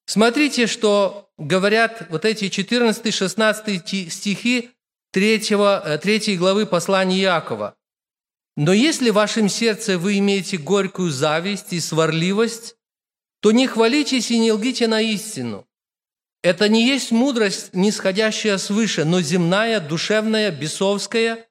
Смотрите, 0.08 0.66
что 0.66 1.28
говорят 1.36 2.06
вот 2.08 2.24
эти 2.24 2.46
14-16 2.46 4.08
стихи 4.08 4.70
3, 5.10 5.38
3 5.38 5.52
э, 5.52 6.36
главы 6.36 6.64
послания 6.64 7.20
Иакова. 7.20 7.76
«Но 8.56 8.72
если 8.72 9.10
в 9.10 9.16
вашем 9.16 9.50
сердце 9.50 9.98
вы 9.98 10.16
имеете 10.16 10.56
горькую 10.56 11.10
зависть 11.10 11.74
и 11.74 11.80
сварливость, 11.80 12.76
то 13.40 13.52
не 13.52 13.66
хвалитесь 13.66 14.30
и 14.30 14.38
не 14.38 14.50
лгите 14.50 14.88
на 14.88 15.02
истину. 15.02 15.68
Это 16.42 16.70
не 16.70 16.86
есть 16.86 17.10
мудрость, 17.10 17.74
нисходящая 17.74 18.56
свыше, 18.56 19.04
но 19.04 19.20
земная, 19.20 19.78
душевная, 19.78 20.50
бесовская, 20.50 21.46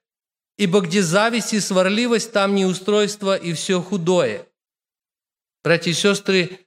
ибо 0.56 0.80
где 0.80 1.00
зависть 1.00 1.54
и 1.54 1.60
сварливость, 1.60 2.32
там 2.32 2.56
неустройство 2.56 3.36
и 3.36 3.52
все 3.52 3.80
худое». 3.80 4.48
Братья 5.62 5.92
и 5.92 5.94
сестры, 5.94 6.66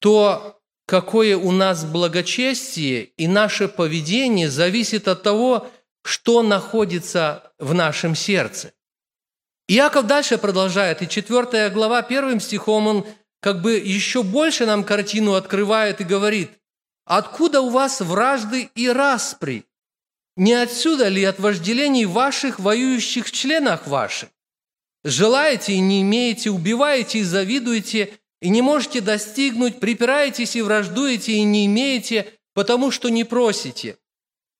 то 0.00 0.57
какое 0.88 1.36
у 1.36 1.52
нас 1.52 1.84
благочестие 1.84 3.10
и 3.18 3.28
наше 3.28 3.68
поведение 3.68 4.48
зависит 4.48 5.06
от 5.06 5.22
того, 5.22 5.70
что 6.02 6.42
находится 6.42 7.52
в 7.58 7.74
нашем 7.74 8.14
сердце. 8.14 8.72
Иаков 9.68 10.06
дальше 10.06 10.38
продолжает, 10.38 11.02
и 11.02 11.08
4 11.08 11.68
глава 11.68 12.00
первым 12.00 12.40
стихом 12.40 12.86
он 12.86 13.06
как 13.40 13.60
бы 13.60 13.74
еще 13.74 14.22
больше 14.22 14.64
нам 14.64 14.82
картину 14.82 15.34
открывает 15.34 16.00
и 16.00 16.04
говорит, 16.04 16.52
«Откуда 17.04 17.60
у 17.60 17.68
вас 17.68 18.00
вражды 18.00 18.70
и 18.74 18.88
распри? 18.88 19.66
Не 20.36 20.54
отсюда 20.54 21.08
ли 21.08 21.22
от 21.22 21.38
вожделений 21.38 22.06
ваших 22.06 22.58
воюющих 22.58 23.30
членах 23.30 23.86
ваших? 23.86 24.30
Желаете 25.04 25.74
и 25.74 25.80
не 25.80 26.00
имеете, 26.00 26.48
убиваете 26.48 27.18
и 27.18 27.24
завидуете, 27.24 28.18
и 28.40 28.48
не 28.48 28.62
можете 28.62 29.00
достигнуть, 29.00 29.80
припираетесь 29.80 30.56
и 30.56 30.62
враждуете 30.62 31.32
и 31.32 31.42
не 31.42 31.66
имеете, 31.66 32.32
потому 32.54 32.90
что 32.90 33.08
не 33.08 33.24
просите. 33.24 33.98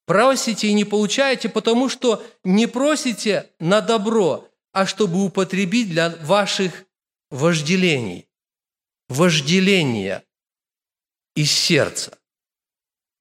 Просите 0.06 0.68
и 0.68 0.72
не 0.72 0.84
получаете, 0.84 1.48
потому 1.48 1.88
что 1.88 2.24
не 2.42 2.66
просите 2.66 3.50
на 3.60 3.80
добро, 3.80 4.48
а 4.72 4.86
чтобы 4.86 5.24
употребить 5.24 5.90
для 5.90 6.10
ваших 6.22 6.84
вожделений. 7.30 8.26
Вожделения 9.08 10.24
из 11.34 11.52
сердца. 11.52 12.18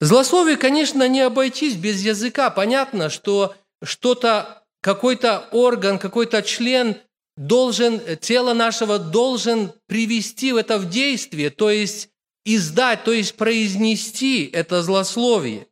Злословие, 0.00 0.56
конечно, 0.56 1.08
не 1.08 1.20
обойтись 1.20 1.74
без 1.74 2.02
языка. 2.02 2.50
Понятно, 2.50 3.10
что 3.10 3.54
что-то, 3.82 4.64
какой-то 4.80 5.48
орган, 5.52 5.98
какой-то 5.98 6.42
член 6.42 6.96
должен, 7.38 8.00
тело 8.16 8.52
нашего 8.52 8.98
должен 8.98 9.72
привести 9.86 10.48
это 10.48 10.76
в 10.78 10.90
действие, 10.90 11.50
то 11.50 11.70
есть 11.70 12.10
издать, 12.44 13.04
то 13.04 13.12
есть 13.12 13.36
произнести 13.36 14.44
это 14.52 14.82
злословие. 14.82 15.68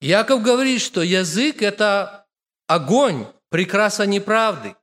Яков 0.00 0.42
говорит, 0.42 0.82
что 0.82 1.02
язык– 1.02 1.62
это 1.62 2.26
огонь, 2.66 3.26
прекраса 3.50 4.04
неправды. 4.04 4.74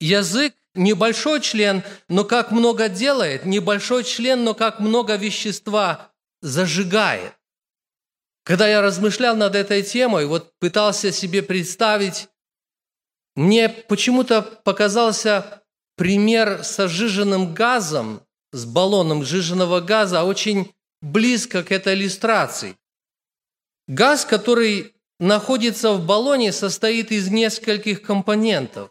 Язык– 0.00 0.54
небольшой 0.74 1.40
член, 1.40 1.84
но 2.08 2.24
как 2.24 2.50
много 2.50 2.88
делает, 2.88 3.44
небольшой 3.44 4.02
член, 4.02 4.42
но 4.42 4.54
как 4.54 4.80
много 4.80 5.14
вещества 5.16 6.12
зажигает. 6.42 7.34
Когда 8.42 8.66
я 8.66 8.82
размышлял 8.82 9.36
над 9.36 9.54
этой 9.54 9.82
темой, 9.82 10.26
вот 10.26 10.52
пытался 10.58 11.12
себе 11.12 11.42
представить, 11.42 12.28
мне 13.36 13.68
почему-то 13.68 14.42
показался 14.42 15.59
пример 16.00 16.64
с 16.64 16.88
сжиженным 16.88 17.52
газом, 17.52 18.22
с 18.52 18.64
баллоном 18.64 19.22
сжиженного 19.22 19.80
газа, 19.82 20.24
очень 20.24 20.72
близко 21.02 21.62
к 21.62 21.70
этой 21.70 21.92
иллюстрации. 21.92 22.78
Газ, 23.86 24.24
который 24.24 24.94
находится 25.18 25.92
в 25.92 26.06
баллоне, 26.06 26.52
состоит 26.52 27.12
из 27.12 27.28
нескольких 27.28 28.00
компонентов. 28.00 28.90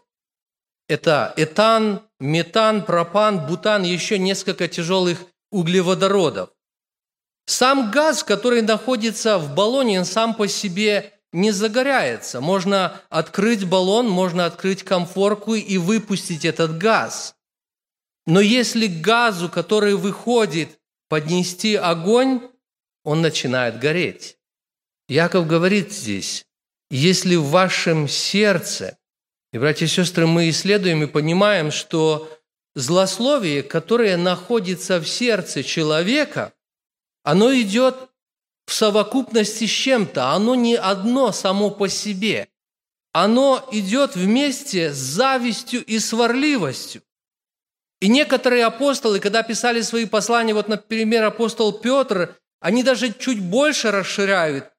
Это 0.88 1.34
этан, 1.36 2.02
метан, 2.20 2.84
пропан, 2.84 3.44
бутан, 3.44 3.82
еще 3.82 4.16
несколько 4.16 4.68
тяжелых 4.68 5.18
углеводородов. 5.50 6.50
Сам 7.44 7.90
газ, 7.90 8.22
который 8.22 8.62
находится 8.62 9.38
в 9.38 9.56
баллоне, 9.56 9.98
он 9.98 10.04
сам 10.04 10.32
по 10.32 10.46
себе 10.46 11.19
не 11.32 11.50
загорается. 11.50 12.40
Можно 12.40 13.00
открыть 13.08 13.64
баллон, 13.64 14.08
можно 14.08 14.46
открыть 14.46 14.82
комфорку 14.82 15.54
и 15.54 15.78
выпустить 15.78 16.44
этот 16.44 16.78
газ. 16.78 17.34
Но 18.26 18.40
если 18.40 18.86
газу, 18.86 19.48
который 19.48 19.94
выходит, 19.94 20.78
поднести 21.08 21.74
огонь, 21.74 22.42
он 23.04 23.22
начинает 23.22 23.78
гореть. 23.78 24.36
Яков 25.08 25.46
говорит 25.46 25.92
здесь, 25.92 26.46
если 26.90 27.36
в 27.36 27.46
вашем 27.46 28.08
сердце, 28.08 28.98
и, 29.52 29.58
братья 29.58 29.86
и 29.86 29.88
сестры, 29.88 30.26
мы 30.26 30.50
исследуем 30.50 31.02
и 31.02 31.06
понимаем, 31.06 31.72
что 31.72 32.30
злословие, 32.76 33.62
которое 33.62 34.16
находится 34.16 35.00
в 35.00 35.08
сердце 35.08 35.62
человека– 35.62 36.52
оно 37.22 37.54
идет 37.54 38.09
в 38.70 38.72
совокупности 38.72 39.66
с 39.66 39.70
чем-то, 39.70 40.28
оно 40.28 40.54
не 40.54 40.76
одно 40.76 41.32
само 41.32 41.70
по 41.70 41.88
себе. 41.88 42.48
Оно 43.12 43.68
идет 43.72 44.14
вместе 44.14 44.92
с 44.92 44.96
завистью 44.96 45.84
и 45.84 45.98
сварливостью. 45.98 47.02
И 48.00 48.06
некоторые 48.06 48.64
апостолы, 48.64 49.18
когда 49.18 49.42
писали 49.42 49.80
свои 49.80 50.06
послания, 50.06 50.54
вот, 50.54 50.68
например, 50.68 51.24
апостол 51.24 51.72
Петр, 51.72 52.38
они 52.60 52.84
даже 52.84 53.12
чуть 53.12 53.40
больше 53.42 53.90
расширяют 53.90 54.70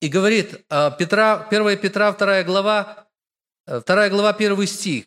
и 0.00 0.06
говорит, 0.06 0.64
а, 0.68 0.92
Петра, 0.92 1.44
1 1.50 1.76
Петра, 1.76 2.12
2 2.12 2.44
глава, 2.44 3.08
2 3.66 4.08
глава, 4.10 4.32
1 4.32 4.64
стих. 4.68 5.06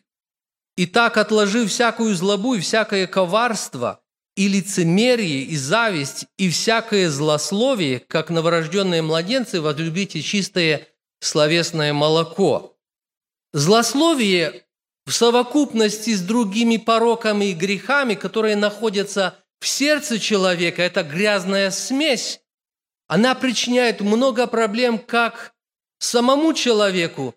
«Итак, 0.76 1.16
отложив 1.16 1.70
всякую 1.70 2.14
злобу 2.14 2.56
и 2.56 2.60
всякое 2.60 3.06
коварство, 3.06 4.01
и 4.34 4.48
лицемерие, 4.48 5.42
и 5.42 5.56
зависть, 5.56 6.26
и 6.38 6.48
всякое 6.48 7.10
злословие, 7.10 8.00
как 8.00 8.30
новорожденные 8.30 9.02
младенцы, 9.02 9.60
возлюбите 9.60 10.22
чистое 10.22 10.88
словесное 11.20 11.92
молоко. 11.92 12.76
Злословие 13.52 14.64
в 15.04 15.12
совокупности 15.12 16.14
с 16.14 16.22
другими 16.22 16.78
пороками 16.78 17.46
и 17.46 17.54
грехами, 17.54 18.14
которые 18.14 18.56
находятся 18.56 19.36
в 19.60 19.68
сердце 19.68 20.18
человека, 20.18 20.82
это 20.82 21.02
грязная 21.02 21.70
смесь. 21.70 22.40
Она 23.08 23.34
причиняет 23.34 24.00
много 24.00 24.46
проблем 24.46 24.98
как 24.98 25.52
самому 25.98 26.54
человеку, 26.54 27.34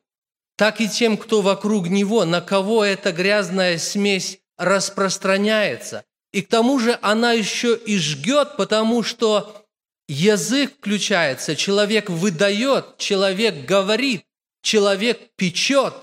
так 0.55 0.79
и 0.79 0.87
тем, 0.87 1.17
кто 1.17 1.41
вокруг 1.41 1.89
него, 1.89 2.23
на 2.23 2.39
кого 2.39 2.85
эта 2.85 3.11
грязная 3.11 3.77
смесь 3.77 4.39
распространяется– 4.57 6.05
и 6.35 6.41
к 6.41 6.49
тому 6.49 6.79
же 6.79 6.99
она 7.01 7.31
еще 7.31 7.77
и 7.77 7.97
жгет, 7.97 8.57
потому 8.57 9.03
что 9.03 9.65
язык 10.09 10.73
включается, 10.75 11.55
человек 11.55 12.09
выдает, 12.09 12.97
человек 12.97 13.65
говорит, 13.65 14.25
человек 14.61 15.33
печет, 15.37 15.93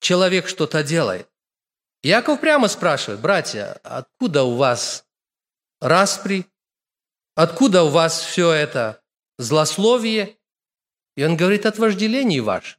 человек 0.00 0.48
что-то 0.48 0.82
делает. 0.82 1.28
Яков 2.02 2.40
прямо 2.40 2.66
спрашивает, 2.66 3.20
братья, 3.20 3.78
откуда 3.82 4.44
у 4.44 4.54
вас 4.54 5.04
распри, 5.82 6.46
откуда 7.34 7.82
у 7.82 7.90
вас 7.90 8.18
все 8.18 8.50
это 8.52 9.02
злословие? 9.36 10.38
И 11.14 11.24
он 11.26 11.36
говорит, 11.36 11.66
от 11.66 11.76
вожделений 11.76 12.40
ваших. 12.40 12.78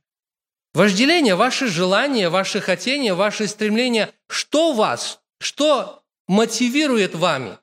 Вожделение, 0.74 1.36
ваши 1.36 1.68
желания, 1.68 2.30
ваши 2.30 2.60
хотения, 2.62 3.14
ваши 3.14 3.46
стремления, 3.46 4.12
что 4.28 4.72
у 4.72 4.74
вас, 4.74 5.22
что 5.40 6.04
мотивирует 6.28 7.16
вами 7.16 7.58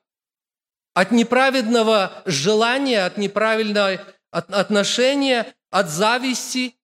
от 0.93 1.11
неправедного 1.11 2.23
желания, 2.25 3.05
от 3.05 3.17
неправильного 3.17 4.01
отношения, 4.31 5.53
от 5.69 5.89
зависти 5.89 6.75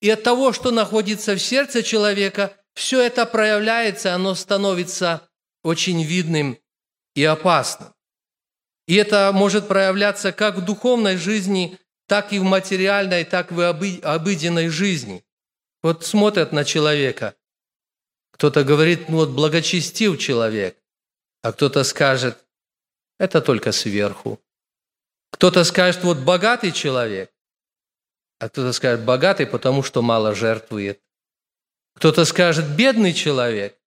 и 0.00 0.10
от 0.10 0.22
того, 0.22 0.52
что 0.52 0.70
находится 0.70 1.34
в 1.34 1.40
сердце 1.40 1.82
человека, 1.82 2.56
все 2.74 3.00
это 3.00 3.24
проявляется, 3.24 4.14
оно 4.14 4.34
становится 4.34 5.28
очень 5.62 6.02
видным 6.02 6.58
и 7.14 7.24
опасным. 7.24 7.94
И 8.86 8.96
это 8.96 9.30
может 9.32 9.66
проявляться 9.66 10.32
как 10.32 10.56
в 10.56 10.64
духовной 10.64 11.16
жизни, 11.16 11.78
так 12.06 12.32
и 12.32 12.38
в 12.38 12.42
материальной, 12.42 13.24
так 13.24 13.50
и 13.50 13.54
в 13.54 13.62
обыденной 14.02 14.68
жизни. 14.68 15.24
Вот 15.82 16.04
смотрят 16.04 16.52
на 16.52 16.64
человека. 16.64 17.34
Кто-то 18.32 18.62
говорит, 18.64 19.08
ну 19.08 19.18
вот 19.18 19.30
благочестив 19.30 20.18
человек. 20.18 20.76
А 21.44 21.52
кто-то 21.52 21.84
скажет, 21.84 22.38
это 23.18 23.42
только 23.42 23.70
сверху. 23.70 24.40
Кто-то 25.30 25.62
скажет, 25.64 26.02
вот 26.02 26.16
богатый 26.16 26.72
человек, 26.72 27.30
а 28.38 28.48
кто-то 28.48 28.72
скажет, 28.72 29.04
богатый, 29.04 29.46
потому 29.46 29.82
что 29.82 30.00
мало 30.00 30.34
жертвует. 30.34 31.02
Кто-то 31.96 32.24
скажет, 32.24 32.74
бедный 32.74 33.12
человек. 33.12 33.78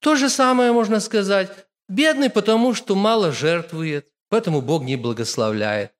То 0.00 0.14
же 0.14 0.28
самое 0.28 0.72
можно 0.72 1.00
сказать, 1.00 1.50
бедный, 1.88 2.28
потому 2.28 2.74
что 2.74 2.94
мало 2.94 3.32
жертвует, 3.32 4.06
поэтому 4.28 4.60
Бог 4.60 4.82
не 4.82 4.96
благословляет. 4.96 5.94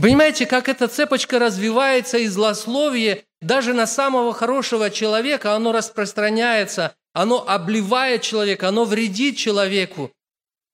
Понимаете, 0.00 0.46
как 0.46 0.68
эта 0.68 0.86
цепочка 0.86 1.40
развивается 1.40 2.18
и 2.18 2.28
злословие 2.28 3.24
даже 3.40 3.74
на 3.74 3.88
самого 3.88 4.32
хорошего 4.32 4.88
человека, 4.88 5.54
оно 5.54 5.72
распространяется 5.72 6.94
оно 7.16 7.48
обливает 7.48 8.20
человека, 8.20 8.68
оно 8.68 8.84
вредит 8.84 9.38
человеку. 9.38 10.12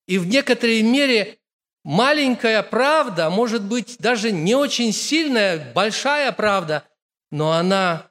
И 0.08 0.18
в 0.18 0.26
некоторой 0.26 0.82
мере 0.82 1.38
маленькая 1.84 2.64
правда, 2.64 3.30
может 3.30 3.62
быть, 3.62 3.96
даже 4.00 4.32
не 4.32 4.56
очень 4.56 4.92
сильная, 4.92 5.72
большая 5.72 6.32
правда, 6.32 6.82
но 7.30 7.52
она 7.52 8.10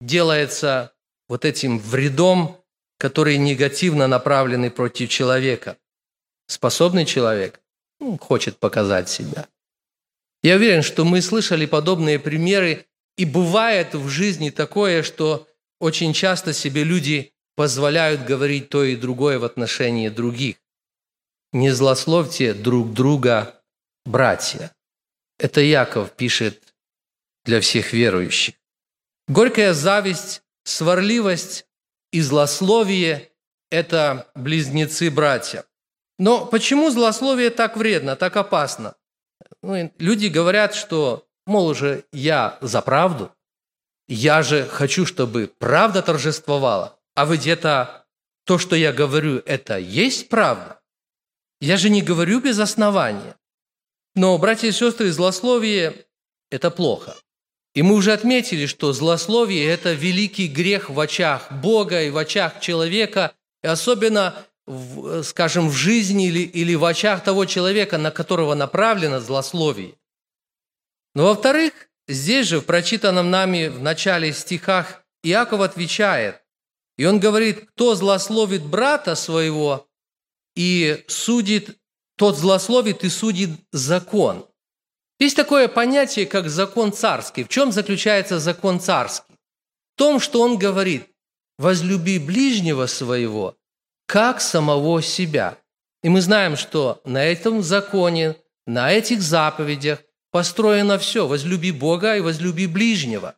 делается 0.00 0.92
вот 1.28 1.44
этим 1.44 1.80
вредом, 1.80 2.58
который 2.96 3.38
негативно 3.38 4.06
направленный 4.06 4.70
против 4.70 5.10
человека. 5.10 5.76
Способный 6.46 7.04
человек 7.04 7.60
ну, 7.98 8.18
хочет 8.18 8.58
показать 8.58 9.08
себя. 9.08 9.48
Я 10.44 10.54
уверен, 10.54 10.82
что 10.82 11.04
мы 11.04 11.20
слышали 11.20 11.66
подобные 11.66 12.20
примеры, 12.20 12.86
и 13.16 13.24
бывает 13.24 13.94
в 13.94 14.08
жизни 14.08 14.50
такое, 14.50 15.02
что 15.02 15.48
очень 15.82 16.12
часто 16.12 16.52
себе 16.52 16.84
люди 16.84 17.31
позволяют 17.56 18.24
говорить 18.24 18.68
то 18.68 18.84
и 18.84 18.96
другое 18.96 19.38
в 19.38 19.44
отношении 19.44 20.08
других. 20.08 20.56
Не 21.52 21.70
злословьте 21.70 22.54
друг 22.54 22.92
друга, 22.92 23.62
братья. 24.04 24.74
Это 25.38 25.60
Яков 25.60 26.12
пишет 26.12 26.74
для 27.44 27.60
всех 27.60 27.92
верующих. 27.92 28.54
Горькая 29.28 29.74
зависть, 29.74 30.42
сварливость 30.64 31.66
и 32.12 32.20
злословие– 32.20 33.30
это 33.70 34.30
близнецы-братья. 34.34 35.64
Но 36.18 36.46
почему 36.46 36.90
злословие 36.90 37.50
так 37.50 37.76
вредно, 37.76 38.16
так 38.16 38.36
опасно? 38.36 38.94
Ну, 39.62 39.92
люди 39.98 40.26
говорят, 40.26 40.74
что, 40.74 41.26
мол, 41.46 41.68
уже 41.68 42.04
я 42.12 42.58
за 42.60 42.82
правду, 42.82 43.32
я 44.08 44.42
же 44.42 44.66
хочу, 44.66 45.06
чтобы 45.06 45.50
правда 45.58 46.02
торжествовала, 46.02 46.98
а 47.14 47.26
ведь 47.26 47.46
это 47.46 48.06
то, 48.44 48.58
что 48.58 48.76
я 48.76 48.92
говорю, 48.92 49.42
это 49.46 49.78
есть 49.78 50.28
правда. 50.28 50.80
Я 51.60 51.76
же 51.76 51.90
не 51.90 52.02
говорю 52.02 52.40
без 52.40 52.58
основания. 52.58 53.36
Но, 54.14 54.36
братья 54.38 54.68
и 54.68 54.72
сестры, 54.72 55.10
злословие– 55.12 56.06
это 56.50 56.70
плохо. 56.70 57.16
И 57.74 57.82
мы 57.82 57.94
уже 57.94 58.12
отметили, 58.12 58.66
что 58.66 58.92
злословие– 58.92 59.66
это 59.68 59.92
великий 59.94 60.48
грех 60.48 60.90
в 60.90 61.00
очах 61.00 61.50
Бога 61.50 62.02
и 62.02 62.10
в 62.10 62.18
очах 62.18 62.60
человека, 62.60 63.32
и 63.62 63.68
особенно, 63.68 64.34
в, 64.66 65.22
скажем, 65.22 65.70
в 65.70 65.72
жизни 65.72 66.26
или, 66.26 66.40
или 66.40 66.74
в 66.74 66.84
очах 66.84 67.24
того 67.24 67.46
человека, 67.46 67.96
на 67.96 68.10
которого 68.10 68.54
направлено 68.54 69.20
злословие. 69.20 69.94
Но, 71.14 71.26
во-вторых, 71.28 71.72
здесь 72.08 72.48
же, 72.48 72.60
в 72.60 72.66
прочитанном 72.66 73.30
нами 73.30 73.68
в 73.68 73.80
начале 73.80 74.32
стихах, 74.32 75.04
Иаков 75.22 75.60
отвечает, 75.60 76.41
и 76.96 77.04
он 77.04 77.20
говорит, 77.20 77.68
кто 77.70 77.94
злословит 77.94 78.64
брата 78.64 79.14
своего 79.14 79.88
и 80.54 81.04
судит, 81.08 81.78
тот 82.16 82.36
злословит 82.36 83.04
и 83.04 83.08
судит 83.08 83.50
закон– 83.72 84.46
есть 85.22 85.36
такое 85.36 85.68
понятие, 85.68 86.26
как 86.26 86.48
закон 86.50 86.92
царский. 86.92 87.44
В 87.44 87.48
чем 87.48 87.70
заключается 87.70 88.40
закон 88.40 88.80
царский? 88.80 89.34
В 89.94 89.98
том, 89.98 90.18
что 90.18 90.42
он 90.42 90.58
говорит, 90.58 91.06
возлюби 91.58 92.18
ближнего 92.18 92.86
своего, 92.86 93.56
как 94.06 94.40
самого 94.40 95.00
себя. 95.00 95.58
И 96.02 96.08
мы 96.08 96.22
знаем, 96.22 96.56
что 96.56 97.00
на 97.04 97.24
этом 97.24 97.62
законе, 97.62 98.34
на 98.66 98.90
этих 98.90 99.22
заповедях 99.22 100.00
построено 100.32 100.98
все. 100.98 101.28
Возлюби 101.28 101.70
Бога 101.70 102.16
и 102.16 102.20
возлюби 102.20 102.66
ближнего. 102.66 103.36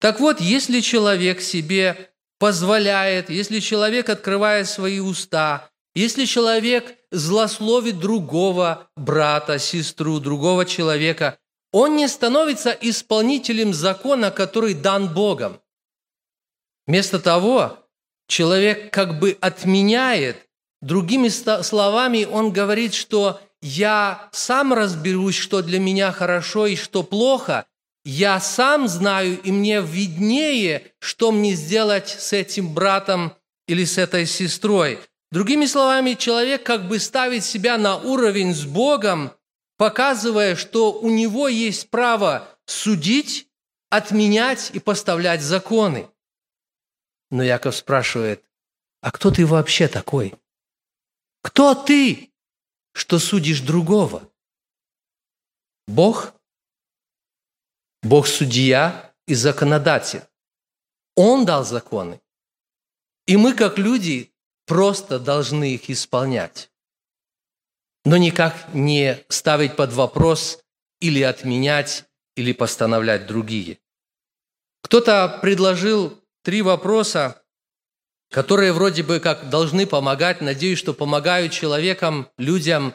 Так 0.00 0.18
вот, 0.18 0.40
если 0.40 0.80
человек 0.80 1.40
себе 1.40 2.09
позволяет, 2.40 3.30
если 3.30 3.60
человек 3.60 4.08
открывает 4.08 4.68
свои 4.68 4.98
уста 4.98 5.70
если 5.94 6.24
человек 6.24 6.96
злословит 7.10 7.98
другого 7.98 8.88
брата, 8.96 9.58
сестру, 9.58 10.20
другого 10.20 10.64
человека, 10.64 11.38
он 11.72 11.96
не 11.96 12.08
становится 12.08 12.70
исполнителем 12.70 13.74
закона, 13.74 14.30
который 14.30 14.74
дан 14.74 15.12
Богом. 15.12 15.60
Вместо 16.86 17.18
того, 17.18 17.78
человек 18.28 18.92
как 18.92 19.18
бы 19.18 19.36
отменяет, 19.40 20.48
другими 20.80 21.28
словами, 21.28 22.24
он 22.24 22.52
говорит, 22.52 22.94
что 22.94 23.40
я 23.60 24.28
сам 24.32 24.72
разберусь, 24.72 25.36
что 25.36 25.62
для 25.62 25.78
меня 25.78 26.12
хорошо 26.12 26.66
и 26.66 26.76
что 26.76 27.02
плохо, 27.02 27.66
я 28.04 28.40
сам 28.40 28.88
знаю, 28.88 29.40
и 29.42 29.52
мне 29.52 29.80
виднее, 29.82 30.92
что 30.98 31.32
мне 31.32 31.54
сделать 31.54 32.08
с 32.08 32.32
этим 32.32 32.72
братом 32.72 33.34
или 33.66 33.84
с 33.84 33.98
этой 33.98 34.26
сестрой. 34.26 34.98
Другими 35.30 35.66
словами, 35.66 36.14
человек 36.14 36.64
как 36.64 36.88
бы 36.88 36.98
ставит 36.98 37.44
себя 37.44 37.78
на 37.78 37.96
уровень 37.96 38.54
с 38.54 38.64
Богом, 38.64 39.32
показывая, 39.76 40.56
что 40.56 40.92
у 40.92 41.08
него 41.08 41.46
есть 41.48 41.88
право 41.90 42.48
судить, 42.66 43.48
отменять 43.90 44.70
и 44.72 44.80
поставлять 44.80 45.42
законы. 45.42 46.08
Но 47.30 47.42
Яков 47.42 47.76
спрашивает, 47.76 48.44
а 49.00 49.12
кто 49.12 49.30
ты 49.30 49.46
вообще 49.46 49.88
такой? 49.88 50.34
Кто 51.42 51.74
ты, 51.74 52.32
что 52.92 53.18
судишь 53.18 53.60
другого? 53.60 54.28
Бог? 55.86 56.34
Бог 58.02 58.26
судья 58.26 59.12
и 59.26 59.34
законодатель. 59.34 60.22
Он 61.16 61.44
дал 61.44 61.64
законы. 61.64 62.20
И 63.26 63.36
мы, 63.36 63.54
как 63.54 63.78
люди, 63.78 64.32
просто 64.66 65.18
должны 65.18 65.74
их 65.74 65.90
исполнять. 65.90 66.70
Но 68.04 68.16
никак 68.16 68.72
не 68.72 69.22
ставить 69.28 69.76
под 69.76 69.92
вопрос 69.92 70.62
или 71.00 71.20
отменять, 71.22 72.04
или 72.36 72.52
постановлять 72.52 73.26
другие. 73.26 73.78
Кто-то 74.82 75.38
предложил 75.42 76.18
три 76.42 76.62
вопроса, 76.62 77.42
которые 78.30 78.72
вроде 78.72 79.02
бы 79.02 79.20
как 79.20 79.50
должны 79.50 79.86
помогать. 79.86 80.40
Надеюсь, 80.40 80.78
что 80.78 80.94
помогают 80.94 81.52
человекам, 81.52 82.30
людям, 82.38 82.94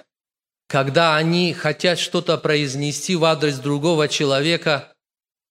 когда 0.67 1.15
они 1.15 1.53
хотят 1.53 1.99
что-то 1.99 2.37
произнести 2.37 3.15
в 3.15 3.25
адрес 3.25 3.59
другого 3.59 4.07
человека. 4.07 4.94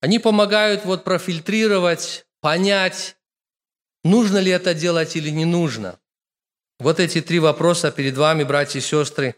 Они 0.05 0.19
помогают 0.19 0.85
вот 0.85 1.03
профильтрировать, 1.03 2.27
понять, 2.43 3.17
нужно 4.03 4.37
ли 4.37 4.51
это 4.51 4.75
делать 4.75 5.17
или 5.17 5.31
не 5.31 5.47
нужно. 5.47 5.99
Вот 6.79 7.01
эти 7.01 7.23
три 7.23 7.39
вопроса 7.39 7.91
перед 7.91 8.15
вами, 8.15 8.45
братья 8.45 8.81
и 8.81 8.83
сестры. 8.83 9.35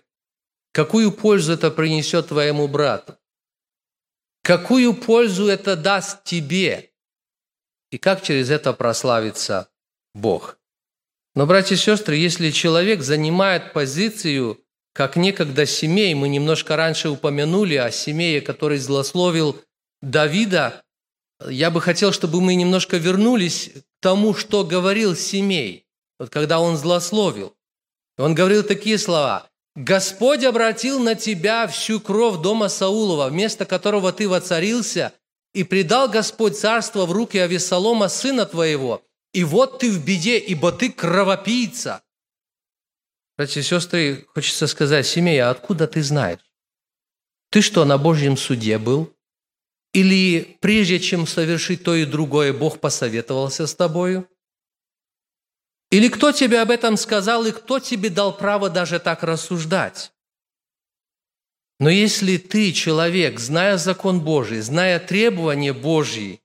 Какую 0.73 1.13
пользу 1.13 1.53
это 1.53 1.71
принесет 1.71 2.27
твоему 2.27 2.67
брату? 2.67 3.17
Какую 4.43 4.95
пользу 4.95 5.47
это 5.47 5.77
даст 5.77 6.25
тебе? 6.25 6.91
И 7.93 7.99
как 7.99 8.25
через 8.25 8.51
это 8.51 8.73
прославится 8.73 9.69
Бог? 10.15 10.59
Но, 11.37 11.47
братья 11.47 11.77
и 11.77 11.79
сестры, 11.79 12.17
если 12.17 12.51
человек 12.51 13.03
занимает 13.03 13.73
позицию, 13.73 14.61
как 14.93 15.15
некогда 15.15 15.65
семей, 15.65 16.13
мы 16.15 16.29
немножко 16.29 16.75
раньше 16.75 17.09
упомянули 17.09 17.77
о 17.77 17.93
семее, 17.93 18.41
который 18.41 18.79
злословил 18.79 19.63
Давида, 20.11 20.85
я 21.49 21.71
бы 21.71 21.81
хотел, 21.81 22.13
чтобы 22.13 22.41
мы 22.41 22.55
немножко 22.55 22.97
вернулись 22.97 23.71
к 23.75 23.83
тому, 24.01 24.35
что 24.35 24.65
говорил 24.65 25.17
семей– 25.17 25.83
вот 26.19 26.31
когда 26.31 26.61
он 26.61 26.77
злословил. 26.77 27.55
Он 28.17 28.35
говорил 28.35 28.63
такие 28.63 28.99
слова. 28.99 29.51
«Господь 29.75 30.43
обратил 30.45 31.01
на 31.01 31.15
тебя 31.15 31.67
всю 31.67 32.01
кровь 32.01 32.41
дома 32.41 32.69
Саулова, 32.69 33.29
вместо 33.29 33.67
которого 33.67 34.11
ты 34.13 34.27
воцарился, 34.27 35.13
и 35.53 35.65
предал 35.65 36.09
Господь 36.09 36.59
царство 36.59 37.05
в 37.05 37.13
руки 37.13 37.37
Авесолома, 37.37 38.09
сына 38.09 38.47
твоего, 38.47 39.03
и 39.35 39.45
вот 39.45 39.81
ты 39.81 39.91
в 39.91 40.03
беде, 40.03 40.39
ибо 40.39 40.73
ты 40.73 40.91
кровопийца». 40.91 42.03
Братья 43.37 43.61
и 43.61 43.65
сестры, 43.65 44.27
хочется 44.33 44.67
сказать, 44.67 45.07
семья, 45.07 45.51
откуда 45.51 45.87
ты 45.87 46.03
знаешь? 46.03 46.41
Ты 47.51 47.61
что, 47.61 47.85
на 47.85 47.99
Божьем 47.99 48.39
суде 48.39 48.79
был? 48.79 49.16
Или 49.97 50.59
прежде 50.61 51.01
чем 51.01 51.27
совершить 51.27 51.83
то 51.83 51.95
и 51.95 52.05
другое, 52.05 52.53
Бог 52.53 52.81
посоветовался 52.81 53.67
с 53.67 53.75
тобою? 53.75 54.29
Или 55.91 56.09
кто 56.09 56.33
тебе 56.33 56.61
об 56.61 56.71
этом 56.71 56.99
сказал, 56.99 57.47
и 57.47 57.51
кто 57.51 57.79
тебе 57.79 58.11
дал 58.11 58.37
право 58.37 58.69
даже 58.69 58.99
так 58.99 59.23
рассуждать? 59.23 60.13
Но 61.81 61.89
если 61.89 62.37
ты, 62.37 62.73
человек, 62.73 63.41
зная 63.41 63.79
закон 63.79 64.21
Божий, 64.21 64.61
зная 64.61 65.01
требования 65.01 65.73
Божьи, 65.73 66.43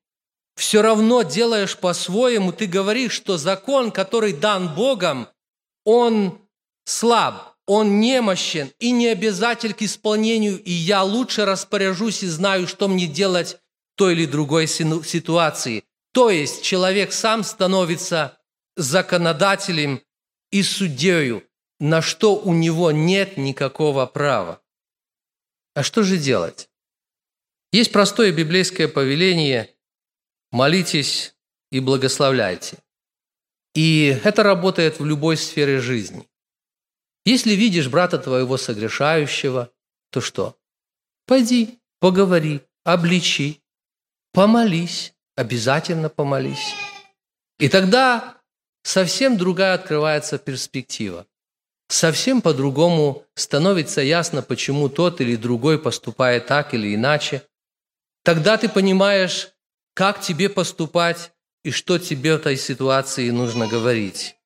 все 0.55 0.81
равно 0.81 1.23
делаешь 1.23 1.77
по-своему, 1.77 2.53
ты 2.53 2.67
говоришь, 2.67 3.11
что 3.11 3.35
закон, 3.35 3.91
который 3.91 4.31
дан 4.31 4.73
Богом, 4.73 5.27
он 5.83 6.39
слаб, 6.85 7.50
он 7.73 8.01
немощен 8.01 8.69
и 8.79 8.91
не 8.91 9.07
обязатель 9.07 9.73
к 9.73 9.81
исполнению, 9.81 10.62
и 10.62 10.71
я 10.71 11.03
лучше 11.03 11.45
распоряжусь 11.45 12.21
и 12.21 12.27
знаю, 12.27 12.67
что 12.67 12.89
мне 12.89 13.07
делать 13.07 13.60
в 13.93 13.95
той 13.95 14.12
или 14.12 14.25
другой 14.25 14.67
ситуации. 14.67 15.86
То 16.12 16.29
есть 16.29 16.63
человек 16.63 17.13
сам 17.13 17.45
становится 17.45 18.38
законодателем 18.75 20.01
и 20.51 20.63
судьею, 20.63 21.47
на 21.79 22.01
что 22.01 22.36
у 22.36 22.53
него 22.53 22.91
нет 22.91 23.38
никакого 23.38 24.05
права. 24.05 24.62
А 25.73 25.81
что 25.81 26.03
же 26.03 26.17
делать? 26.17 26.69
Есть 27.71 27.93
простое 27.93 28.34
библейское 28.34 28.89
повеление 28.89 29.73
«молитесь 30.51 31.36
и 31.71 31.79
благословляйте». 31.79 32.79
И 33.75 34.19
это 34.25 34.43
работает 34.43 34.99
в 34.99 35.05
любой 35.05 35.38
сфере 35.38 35.79
жизни. 35.79 36.27
Если 37.25 37.51
видишь 37.51 37.88
брата 37.88 38.17
твоего 38.17 38.57
согрешающего, 38.57 39.71
то 40.10 40.21
что? 40.21 40.57
Пойди, 41.27 41.79
поговори, 41.99 42.62
обличи, 42.84 43.62
помолись, 44.34 45.13
обязательно 45.36 46.10
помолись. 46.10 46.73
И 47.60 47.69
тогда 47.69 48.38
совсем 48.84 49.38
другая 49.38 49.75
открывается 49.75 50.39
перспектива. 50.39 51.27
Совсем 51.89 52.41
по-другому 52.41 53.25
становится 53.36 54.01
ясно, 54.01 54.41
почему 54.41 54.89
тот 54.89 55.21
или 55.21 55.36
другой 55.36 55.77
поступает 55.77 56.47
так 56.47 56.73
или 56.73 56.95
иначе. 56.95 57.45
Тогда 58.23 58.57
ты 58.57 58.69
понимаешь, 58.69 59.49
как 59.93 60.21
тебе 60.21 60.49
поступать 60.49 61.34
и 61.63 61.71
что 61.71 61.99
тебе 61.99 62.34
в 62.34 62.39
этой 62.39 62.57
ситуации 62.57 63.29
нужно 63.29 63.67
говорить. 63.67 64.38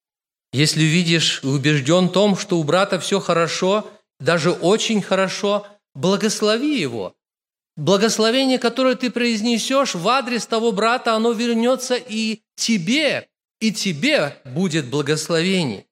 Если 0.56 0.84
видишь 0.84 1.42
и 1.44 1.48
убежден 1.48 2.08
в 2.08 2.14
том, 2.14 2.38
что 2.38 2.58
у 2.58 2.64
брата 2.64 2.98
все 2.98 3.20
хорошо, 3.20 3.92
даже 4.22 4.54
очень 4.54 5.02
хорошо, 5.02 5.68
благослови 5.94 6.80
его. 6.80 7.14
Благословение, 7.76 8.58
которое 8.58 8.96
ты 8.96 9.12
произнесешь 9.12 9.96
в 9.96 10.08
адрес 10.08 10.46
того 10.46 10.72
брата, 10.72 11.14
оно 11.14 11.34
вернется 11.34 11.96
и 11.96 12.40
тебе, 12.56 13.28
и 13.60 13.74
тебе 13.74 14.42
будет 14.46 14.86
благословение. 14.86 15.88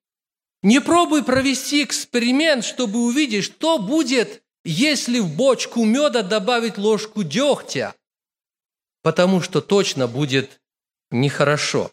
Не 0.62 0.80
пробуй 0.80 1.26
провести 1.26 1.84
эксперимент, 1.84 2.64
чтобы 2.64 3.00
увидеть, 3.00 3.44
что 3.44 3.80
будет, 3.80 4.44
если 4.64 5.20
в 5.20 5.36
бочку 5.36 5.84
меда 5.84 6.22
добавить 6.22 6.78
ложку 6.78 7.24
дегтя, 7.24 7.96
потому 9.02 9.42
что 9.42 9.60
точно 9.60 10.08
будет 10.08 10.62
нехорошо. 11.12 11.92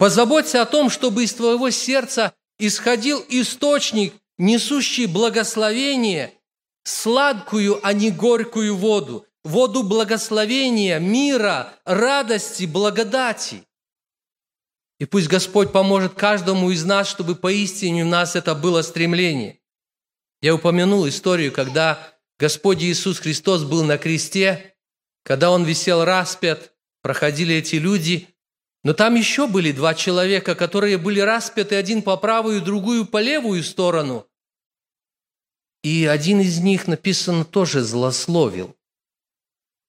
Позаботься 0.00 0.62
о 0.62 0.64
том, 0.64 0.88
чтобы 0.88 1.24
из 1.24 1.34
твоего 1.34 1.68
сердца 1.68 2.32
исходил 2.58 3.22
источник, 3.28 4.14
несущий 4.38 5.04
благословение, 5.04 6.32
сладкую, 6.84 7.86
а 7.86 7.92
не 7.92 8.10
горькую 8.10 8.76
воду, 8.76 9.26
воду 9.44 9.82
благословения, 9.82 10.98
мира, 10.98 11.74
радости, 11.84 12.64
благодати. 12.64 13.64
И 14.98 15.04
пусть 15.04 15.28
Господь 15.28 15.70
поможет 15.70 16.14
каждому 16.14 16.70
из 16.70 16.82
нас, 16.82 17.06
чтобы 17.06 17.34
поистине 17.34 18.04
у 18.04 18.08
нас 18.08 18.36
это 18.36 18.54
было 18.54 18.80
стремление. 18.80 19.60
Я 20.40 20.54
упомянул 20.54 21.06
историю, 21.06 21.52
когда 21.52 22.14
Господь 22.38 22.82
Иисус 22.82 23.18
Христос 23.18 23.64
был 23.64 23.84
на 23.84 23.98
кресте, 23.98 24.76
когда 25.24 25.50
Он 25.50 25.64
висел 25.64 26.06
распят, 26.06 26.72
проходили 27.02 27.56
эти 27.56 27.76
люди, 27.76 28.30
но 28.82 28.94
там 28.94 29.14
еще 29.14 29.46
были 29.46 29.72
два 29.72 29.94
человека, 29.94 30.54
которые 30.54 30.96
были 30.96 31.20
распяты, 31.20 31.76
один 31.76 32.02
по 32.02 32.16
правую, 32.16 32.62
другую 32.62 33.06
по 33.06 33.20
левую 33.20 33.62
сторону. 33.62 34.26
И 35.82 36.06
один 36.06 36.40
из 36.40 36.58
них, 36.60 36.86
написано, 36.86 37.44
тоже 37.44 37.82
злословил, 37.82 38.76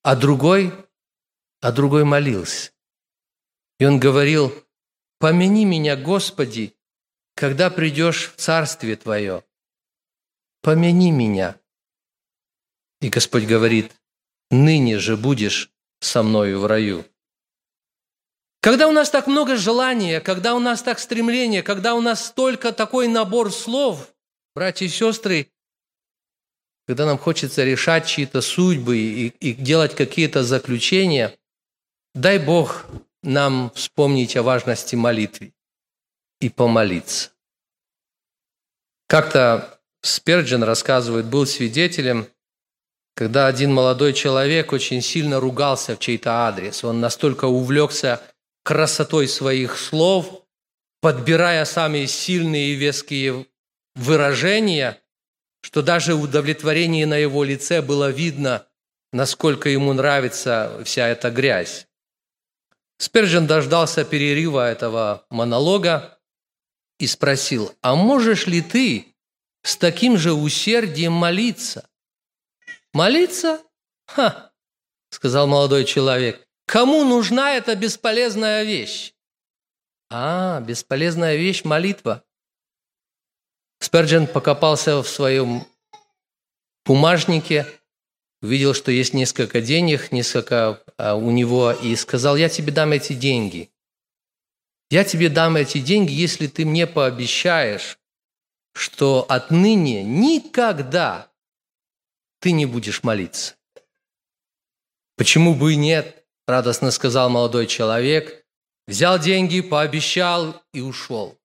а 0.03 0.15
другой, 0.15 0.73
а 1.61 1.71
другой 1.71 2.03
молился. 2.03 2.71
И 3.79 3.85
он 3.85 3.99
говорил, 3.99 4.53
«Помяни 5.19 5.65
меня, 5.65 5.95
Господи, 5.95 6.75
когда 7.35 7.69
придешь 7.69 8.31
в 8.31 8.35
Царствие 8.35 8.95
Твое. 8.95 9.43
Помяни 10.61 11.11
меня». 11.11 11.59
И 12.99 13.09
Господь 13.09 13.45
говорит, 13.45 13.93
«Ныне 14.49 14.99
же 14.99 15.17
будешь 15.17 15.71
со 15.99 16.23
мною 16.23 16.59
в 16.59 16.65
раю». 16.65 17.05
Когда 18.61 18.87
у 18.87 18.91
нас 18.91 19.09
так 19.09 19.25
много 19.25 19.55
желания, 19.55 20.21
когда 20.21 20.53
у 20.53 20.59
нас 20.59 20.83
так 20.83 20.99
стремление, 20.99 21.63
когда 21.63 21.95
у 21.95 22.01
нас 22.01 22.27
столько 22.27 22.71
такой 22.71 23.07
набор 23.07 23.51
слов, 23.51 24.13
братья 24.53 24.85
и 24.85 24.89
сестры, 24.89 25.51
когда 26.87 27.07
нам 27.07 27.17
хочется 27.17 27.63
решать 27.63 28.05
чьи-то 28.05 28.41
судьбы 28.41 28.97
и, 28.97 29.27
и 29.27 29.53
делать 29.53 29.95
какие-то 29.95 30.43
заключения, 30.43 31.35
дай 32.13 32.37
Бог 32.37 32.85
нам 33.23 33.71
вспомнить 33.73 34.35
о 34.35 34.43
важности 34.43 34.95
молитвы 34.95 35.53
и 36.39 36.49
помолиться. 36.49 37.31
Как-то 39.07 39.79
Сперджин 40.01 40.63
рассказывает, 40.63 41.25
был 41.25 41.47
свидетелем, 41.47 42.27
когда 43.15 43.47
один 43.47 43.73
молодой 43.73 44.13
человек 44.13 44.71
очень 44.71 45.01
сильно 45.01 45.39
ругался 45.39 45.95
в 45.95 45.99
чей-то 45.99 46.47
адрес. 46.47 46.83
Он 46.83 46.99
настолько 46.99 47.45
увлекся 47.45 48.21
красотой 48.63 49.27
своих 49.27 49.77
слов, 49.77 50.45
подбирая 51.01 51.65
самые 51.65 52.07
сильные 52.07 52.73
и 52.73 52.75
веские 52.75 53.47
выражения, 53.95 55.01
что 55.61 55.81
даже 55.81 56.15
удовлетворение 56.15 57.05
на 57.05 57.17
его 57.17 57.43
лице 57.43 57.81
было 57.81 58.09
видно, 58.09 58.67
насколько 59.11 59.69
ему 59.69 59.93
нравится 59.93 60.81
вся 60.85 61.07
эта 61.07 61.29
грязь. 61.29 61.87
Спержен 62.97 63.47
дождался 63.47 64.05
перерыва 64.05 64.69
этого 64.69 65.25
монолога 65.29 66.19
и 66.99 67.07
спросил, 67.07 67.75
а 67.81 67.95
можешь 67.95 68.45
ли 68.45 68.61
ты 68.61 69.15
с 69.63 69.75
таким 69.75 70.17
же 70.17 70.33
усердием 70.33 71.13
молиться? 71.13 71.89
Молиться? 72.93 73.61
Ха, 74.05 74.51
сказал 75.09 75.47
молодой 75.47 75.85
человек. 75.85 76.47
Кому 76.65 77.03
нужна 77.03 77.53
эта 77.53 77.75
бесполезная 77.75 78.63
вещь? 78.63 79.13
А, 80.09 80.61
бесполезная 80.61 81.35
вещь– 81.35 81.63
молитва. 81.63 82.23
Сперджен 83.79 84.27
покопался 84.27 85.01
в 85.01 85.07
своем 85.07 85.65
бумажнике, 86.85 87.65
увидел, 88.41 88.73
что 88.73 88.91
есть 88.91 89.13
несколько 89.13 89.61
денег, 89.61 90.11
несколько 90.11 90.83
а, 90.97 91.15
у 91.15 91.31
него, 91.31 91.71
и 91.71 91.95
сказал, 91.95 92.35
я 92.35 92.49
тебе 92.49 92.71
дам 92.71 92.91
эти 92.91 93.13
деньги. 93.13 93.71
Я 94.89 95.03
тебе 95.03 95.29
дам 95.29 95.55
эти 95.55 95.79
деньги, 95.79 96.11
если 96.11 96.47
ты 96.47 96.65
мне 96.65 96.85
пообещаешь, 96.85 97.97
что 98.73 99.25
отныне 99.29 100.03
никогда 100.03 101.31
ты 102.39 102.51
не 102.51 102.65
будешь 102.65 103.03
молиться. 103.03 103.55
Почему 105.15 105.55
бы 105.55 105.73
и 105.73 105.75
нет? 105.77 106.20
Радостно 106.47 106.91
сказал 106.91 107.29
молодой 107.29 107.67
человек, 107.67 108.43
взял 108.87 109.19
деньги, 109.19 109.61
пообещал 109.61 110.61
и 110.73 110.81
ушел. 110.81 111.37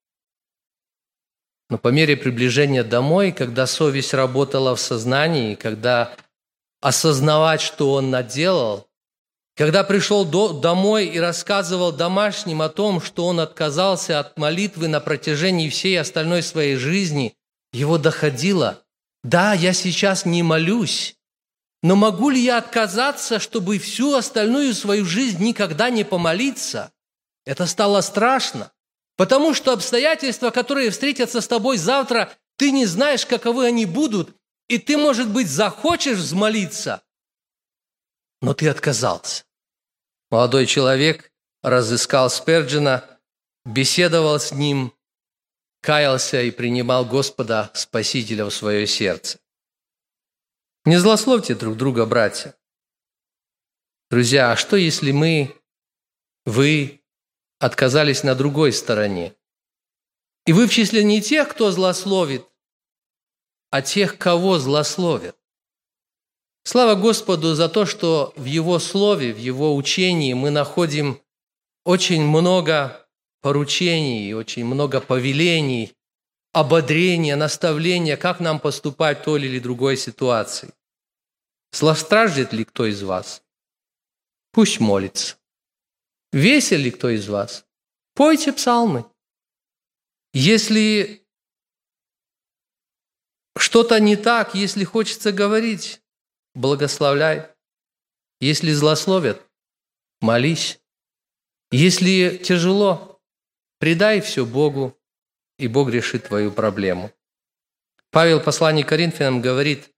Но 1.69 1.79
по 1.79 1.89
мере 1.89 2.17
приближения 2.17 2.85
домой, 2.85 3.33
когда 3.33 3.67
совесть 3.67 4.15
работала 4.15 4.77
в 4.77 4.81
сознании, 4.81 5.57
когда 5.57 6.15
осознавать, 6.81 7.61
что 7.61 7.93
он 7.93 8.11
наделал, 8.11 8.87
когда 9.57 9.83
пришел 9.85 10.25
до, 10.25 10.53
домой 10.53 11.07
и 11.07 11.19
рассказывал 11.19 11.91
домашним 11.91 12.63
о 12.63 12.69
том, 12.69 13.01
что 13.01 13.27
он 13.27 13.41
отказался 13.41 14.21
от 14.21 14.39
молитвы 14.39 14.87
на 14.87 15.01
протяжении 15.01 15.71
всей 15.71 15.99
остальной 15.99 16.43
своей 16.43 16.77
жизни, 16.77 17.35
его 17.73 17.99
доходило, 17.99 18.83
да, 19.25 19.55
я 19.55 19.73
сейчас 19.73 20.25
не 20.25 20.43
молюсь, 20.43 21.16
но 21.87 21.95
могу 21.95 22.31
ли 22.31 22.41
я 22.41 22.59
отказаться, 22.59 23.39
чтобы 23.39 23.79
всю 23.79 24.17
остальную 24.17 24.75
свою 24.75 25.05
жизнь 25.05 25.41
никогда 25.41 25.89
не 25.89 26.03
помолиться? 26.03 26.93
Это 27.45 27.65
стало 27.67 28.01
страшно, 28.01 28.73
потому 29.17 29.55
что 29.55 29.73
обстоятельства, 29.73 30.51
которые 30.51 30.91
встретятся 30.91 31.41
с 31.41 31.47
тобой 31.47 31.77
завтра, 31.77 32.33
ты 32.57 32.73
не 32.73 32.87
знаешь, 32.87 33.25
каковы 33.25 33.67
они 33.67 33.87
будут, 33.87 34.35
и 34.67 34.79
ты, 34.79 34.97
может 34.97 35.29
быть, 35.29 35.49
захочешь 35.49 36.19
взмолиться, 36.19 37.03
но 38.43 38.53
ты 38.53 38.69
отказался. 38.69 39.45
Молодой 40.29 40.67
человек 40.67 41.31
разыскал 41.63 42.31
Сперджина, 42.31 43.05
беседовал 43.65 44.41
с 44.41 44.51
ним, 44.51 44.93
каялся 45.83 46.43
и 46.43 46.51
принимал 46.51 47.05
Господа 47.05 47.71
Спасителя 47.75 48.45
в 48.45 48.51
свое 48.51 48.89
сердце. 48.89 49.39
Не 50.87 51.01
злословьте 51.01 51.57
друг 51.57 51.77
друга, 51.77 52.07
братья. 52.07 52.55
Друзья, 54.09 54.53
а 54.53 54.57
что 54.57 54.77
если 54.77 55.11
мы, 55.11 55.53
вы, 56.45 57.03
отказались 57.59 58.23
на 58.23 58.37
другой 58.37 58.73
стороне? 58.73 59.35
И 60.47 60.53
вы 60.53 60.69
в 60.69 60.71
числе 60.71 61.03
не 61.03 61.21
тех, 61.21 61.49
кто 61.49 61.73
злословит, 61.73 62.47
а 63.71 63.83
тех, 63.83 64.17
кого 64.17 64.61
злословят. 64.61 65.37
Слава 66.63 66.95
Господу 66.95 67.57
за 67.57 67.69
то, 67.69 67.85
что 67.85 68.33
в 68.37 68.45
Его 68.45 68.79
Слове, 68.79 69.33
в 69.33 69.39
Его 69.39 69.75
учении 69.75 70.35
мы 70.35 70.51
находим 70.51 71.21
очень 71.85 72.23
много 72.23 73.09
поручений, 73.41 74.33
очень 74.35 74.65
много 74.65 75.01
повелений, 75.01 75.96
ободрения, 76.57 77.37
наставления, 77.37 78.17
как 78.17 78.41
нам 78.41 78.59
поступать 78.61 79.21
в 79.21 79.25
той 79.25 79.43
или 79.43 79.59
другой 79.59 79.99
ситуации. 79.99 80.73
Сластраждет 81.71 82.55
ли 82.55 82.65
кто 82.65 82.87
из 82.87 83.03
вас? 83.03 83.43
Пусть 84.53 84.81
молится. 84.81 85.37
Весел 86.33 86.79
ли 86.79 86.91
кто 86.91 87.11
из 87.11 87.29
вас? 87.29 87.67
Пойте 88.15 88.55
псалмы. 88.55 89.05
Если 90.33 91.27
что-то 93.59 94.01
не 94.01 94.17
так, 94.17 94.55
если 94.55 94.85
хочется 94.85 95.33
говорить, 95.33 96.01
благословляй. 96.55 97.51
Если 98.41 98.73
злословят, 98.73 99.47
молись. 100.23 100.81
Если 101.71 102.39
тяжело, 102.43 103.21
предай 103.79 104.23
все 104.23 104.47
Богу, 104.47 104.99
и 105.59 105.69
Бог 105.69 105.91
решит 105.91 106.29
твою 106.29 106.51
проблему. 106.53 107.13
Павел, 108.11 108.41
послание 108.41 108.85
Коринфянам, 108.85 109.41
говорит, 109.43 109.91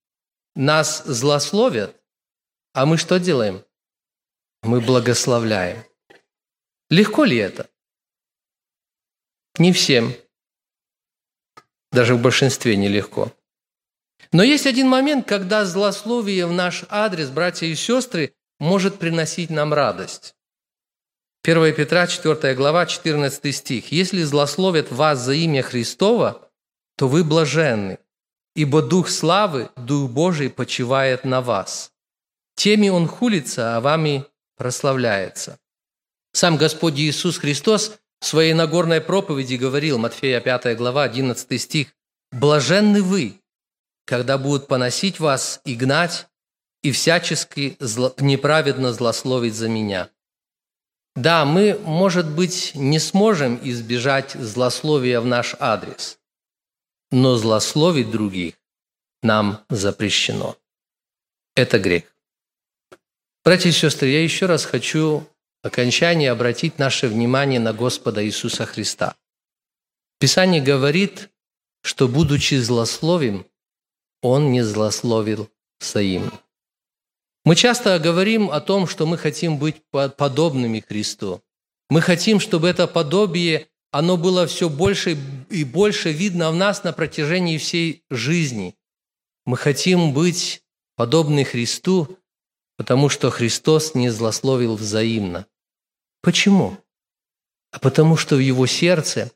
нас 0.55 1.05
злословят, 1.05 1.95
а 2.73 2.87
мы 2.87 2.97
что 2.97 3.19
делаем? 3.19 3.65
Мы 4.63 4.81
благословляем. 4.81 5.85
Легко 6.91 7.25
ли 7.25 7.37
это? 7.37 7.69
Не 9.59 9.73
всем. 9.73 10.15
Даже 11.93 12.15
в 12.15 12.23
большинстве 12.23 12.77
нелегко. 12.77 13.33
Но 14.33 14.43
есть 14.43 14.67
один 14.67 14.89
момент, 14.89 15.27
когда 15.27 15.65
злословие 15.65 16.47
в 16.47 16.53
наш 16.53 16.85
адрес, 16.89 17.31
братья 17.31 17.67
и 17.67 17.75
сестры, 17.75 18.35
может 18.59 18.99
приносить 18.99 19.51
нам 19.51 19.73
радость. 19.73 20.35
1 21.43 21.75
Петра, 21.75 22.07
4 22.07 22.55
глава, 22.55 22.87
14 22.87 23.55
стих. 23.55 23.93
«Если 23.93 24.23
злословят 24.23 24.91
вас 24.91 25.21
за 25.21 25.35
имя 25.35 25.63
Христова, 25.63 26.51
то 26.97 27.09
вы 27.09 27.25
блаженны, 27.25 27.99
ибо 28.55 28.83
Дух 28.83 29.09
славы, 29.09 29.71
Дух 29.77 30.11
Божий 30.11 30.51
почивает 30.51 31.25
на 31.25 31.41
вас. 31.41 31.93
Теми 32.57 32.89
Он 32.89 33.07
хулится, 33.07 33.77
а 33.77 33.81
вами 33.81 34.25
прославляется». 34.57 35.59
Сам 36.33 36.57
Господь 36.57 36.99
Иисус 36.99 37.39
Христос 37.39 37.99
в 38.21 38.27
своей 38.27 38.53
Нагорной 38.53 39.01
проповеди 39.01 39.55
говорил, 39.55 39.99
Матфея 39.99 40.41
5 40.41 40.77
глава, 40.77 41.05
11 41.05 41.61
стих, 41.61 41.95
«Блаженны 42.33 43.01
вы, 43.01 43.41
когда 44.05 44.39
будут 44.39 44.67
поносить 44.67 45.21
вас 45.21 45.61
и 45.65 45.75
гнать, 45.75 46.27
и 46.83 46.93
всячески 46.93 47.77
зло, 47.81 48.15
неправедно 48.19 48.93
злословить 48.93 49.55
за 49.55 49.69
меня. 49.69 50.11
Да, 51.19 51.45
мы, 51.45 51.77
может 51.83 52.31
быть, 52.31 52.71
не 52.77 53.01
сможем 53.01 53.59
избежать 53.61 54.35
злословия 54.35 55.21
в 55.21 55.27
наш 55.27 55.57
адрес, 55.59 56.21
но 57.11 57.37
злословить 57.37 58.13
других 58.13 58.55
нам 59.21 59.65
запрещено. 59.69 60.57
Это 61.57 61.81
грех. 61.81 62.05
Братья 63.43 63.69
и 63.69 63.73
сестры, 63.73 64.11
я 64.11 64.23
еще 64.23 64.47
раз 64.47 64.65
хочу 64.65 65.27
в 65.65 65.67
окончании 65.67 66.29
обратить 66.29 66.79
наше 66.79 67.09
внимание 67.09 67.59
на 67.59 67.73
Господа 67.73 68.25
Иисуса 68.25 68.65
Христа. 68.65 69.17
Писание 70.21 70.63
говорит, 70.63 71.31
что, 71.83 72.07
будучи 72.07 72.55
злословим, 72.55 73.45
он 74.23 74.53
не 74.53 74.63
злословил 74.63 75.51
взаимно. 75.81 76.39
Мы 77.49 77.57
часто 77.57 77.99
говорим 77.99 78.51
о 78.51 78.61
том, 78.61 78.87
что 78.87 79.07
мы 79.07 79.17
хотим 79.17 79.57
быть 79.57 79.77
подобными 79.91 80.81
Христу. 80.81 81.43
Мы 81.89 82.03
хотим, 82.03 82.41
чтобы 82.41 82.69
это 82.69 82.87
подобие, 82.87 83.69
оно 83.91 84.19
было 84.19 84.47
все 84.47 84.69
больше 84.69 85.17
и 85.49 85.65
больше 85.65 86.13
видно 86.13 86.51
в 86.51 86.57
нас 86.57 86.85
на 86.85 86.93
протяжении 86.93 87.57
всей 87.57 88.05
жизни. 88.11 88.77
Мы 89.47 89.57
хотим 89.57 90.13
быть 90.13 90.63
подобны 90.95 91.43
Христу, 91.43 92.19
потому 92.77 93.09
что 93.09 93.31
Христос 93.31 93.95
не 93.95 94.11
злословил 94.11 94.77
взаимно. 94.77 95.47
Почему? 96.21 96.77
А 97.71 97.79
потому 97.79 98.19
что 98.19 98.37
в 98.37 98.41
его 98.41 98.67
сердце 98.67 99.33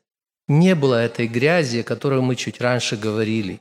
не 0.47 0.75
было 0.75 1.03
этой 1.03 1.25
грязи, 1.25 1.79
о 1.79 1.83
которой 1.83 2.21
мы 2.21 2.35
чуть 2.35 2.61
раньше 2.61 2.95
говорили. 2.95 3.59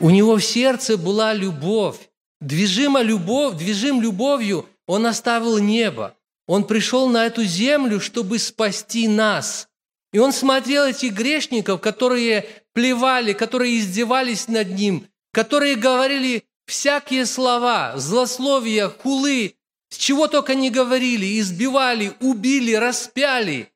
У 0.00 0.10
него 0.10 0.34
в 0.34 0.44
сердце 0.44 0.98
была 0.98 1.32
любовь. 1.32 2.07
Движима 2.40 3.02
любовь, 3.02 3.56
движим 3.56 4.00
любовью, 4.00 4.68
он 4.86 5.06
оставил 5.06 5.58
небо. 5.58 6.14
Он 6.46 6.64
пришел 6.64 7.08
на 7.08 7.26
эту 7.26 7.44
землю, 7.44 8.00
чтобы 8.00 8.38
спасти 8.38 9.06
нас. 9.08 9.68
И 10.12 10.18
он 10.18 10.32
смотрел 10.32 10.86
этих 10.86 11.12
грешников, 11.12 11.80
которые 11.80 12.48
плевали, 12.72 13.32
которые 13.34 13.78
издевались 13.78 14.48
над 14.48 14.70
ним, 14.70 15.06
которые 15.32 15.74
говорили 15.74 16.44
всякие 16.66 17.26
слова, 17.26 17.94
злословия, 17.96 18.88
хулы, 18.88 19.56
с 19.90 19.96
чего 19.96 20.28
только 20.28 20.54
не 20.54 20.70
говорили, 20.70 21.38
избивали, 21.38 22.14
убили, 22.20 22.72
распяли. 22.74 23.70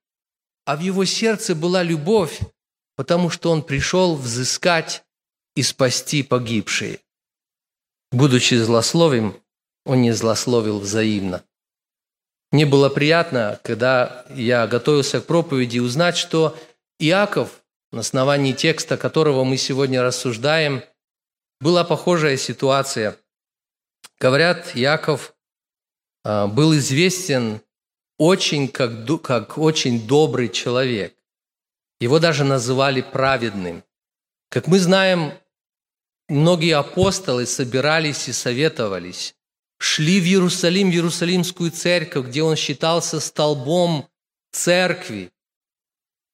А 0.65 0.77
в 0.77 0.81
его 0.81 1.05
сердце 1.05 1.55
была 1.55 1.83
любовь, 1.83 2.39
потому 2.97 3.29
что 3.29 3.51
он 3.51 3.63
пришел 3.63 4.17
взыскать 4.17 5.05
и 5.57 5.63
спасти 5.63 6.23
погибшие. 6.23 7.01
Будучи 8.13 8.55
злословим, 8.55 9.43
он 9.87 10.03
не 10.03 10.13
злословил 10.13 10.79
взаимно. 10.79 11.43
Мне 12.51 12.67
было 12.67 12.91
приятно, 12.91 13.59
когда 13.65 14.27
я 14.29 14.67
готовился 14.67 15.23
к 15.23 15.27
проповеди, 15.27 15.79
узнать, 15.79 16.19
что 16.19 16.55
Иаков, 16.99 17.63
на 17.91 18.01
основании 18.01 18.53
текста, 18.53 18.99
которого 18.99 19.45
мы 19.45 19.57
сегодня 19.57 20.03
рассуждаем, 20.03 20.83
была 21.59 21.85
похожая 21.85 22.37
ситуация. 22.37 23.17
Говорят, 24.21 24.73
Иаков 24.75 25.35
а, 26.23 26.47
был 26.49 26.77
известен 26.77 27.63
очень 28.19 28.69
как, 28.69 29.07
как 29.23 29.57
очень 29.57 30.07
добрый 30.07 30.51
человек. 30.51 31.17
Его 31.99 32.19
даже 32.19 32.45
называли 32.45 33.01
праведным. 33.01 33.85
Как 34.51 34.67
мы 34.67 34.79
знаем, 34.79 35.33
многие 36.33 36.75
апостолы 36.77 37.47
собирались 37.47 38.29
и 38.29 38.33
советовались, 38.33 39.35
шли 39.79 40.21
в 40.21 40.25
Иерусалим, 40.25 40.91
в 40.91 40.95
Иерусалимскую 40.95 41.71
церковь, 41.71 42.27
где 42.27 42.43
он 42.43 42.57
считался 42.57 43.21
столбом 43.21 44.09
церкви. 44.51 45.31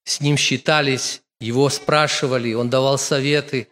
С 0.04 0.20
ним 0.20 0.36
считались, 0.36 1.22
его 1.40 1.68
спрашивали, 1.68 2.54
он 2.54 2.70
давал 2.70 2.98
советы. 2.98 3.68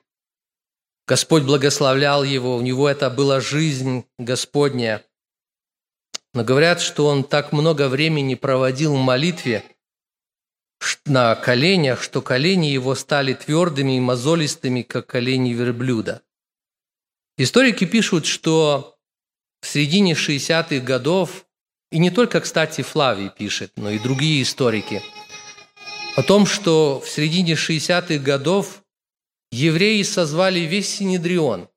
Господь 1.06 1.44
благословлял 1.44 2.24
его, 2.24 2.56
у 2.56 2.60
него 2.60 2.88
это 2.88 3.08
была 3.08 3.40
жизнь 3.40 4.04
Господня. 4.18 5.04
Но 6.34 6.44
говорят, 6.44 6.80
что 6.80 7.06
он 7.06 7.24
так 7.24 7.52
много 7.52 7.88
времени 7.88 8.34
проводил 8.34 8.94
в 8.94 8.98
молитве– 8.98 9.64
на 11.06 11.34
коленях, 11.36 12.02
что 12.02 12.20
колени 12.22 12.66
его 12.66 12.94
стали 12.94 13.32
твердыми 13.34 13.96
и 13.96 14.00
мозолистыми, 14.00 14.82
как 14.82 15.06
колени 15.06 15.50
верблюда. 15.50 16.22
Историки 17.38 17.84
пишут, 17.84 18.26
что 18.26 18.98
в 19.60 19.66
середине 19.66 20.12
60-х 20.12 20.80
годов, 20.84 21.46
и 21.90 21.98
не 21.98 22.10
только, 22.10 22.40
кстати, 22.40 22.82
Флавий 22.82 23.30
пишет, 23.30 23.72
но 23.76 23.90
и 23.90 23.98
другие 23.98 24.42
историки, 24.42 25.02
о 26.16 26.22
том, 26.22 26.46
что 26.46 27.00
в 27.00 27.08
середине 27.08 27.54
60-х 27.54 28.18
годов 28.18 28.82
евреи 29.52 30.02
созвали 30.02 30.60
весь 30.60 30.88
Синедрион 30.88 31.68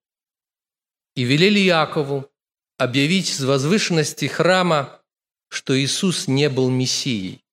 и 1.15 1.23
велели 1.23 1.59
Якову 1.59 2.29
объявить 2.77 3.27
с 3.27 3.41
возвышенности 3.41 4.25
храма, 4.25 5.01
что 5.49 5.77
Иисус 5.77 6.27
не 6.27 6.49
был 6.49 6.69
Мессией. 6.69 7.43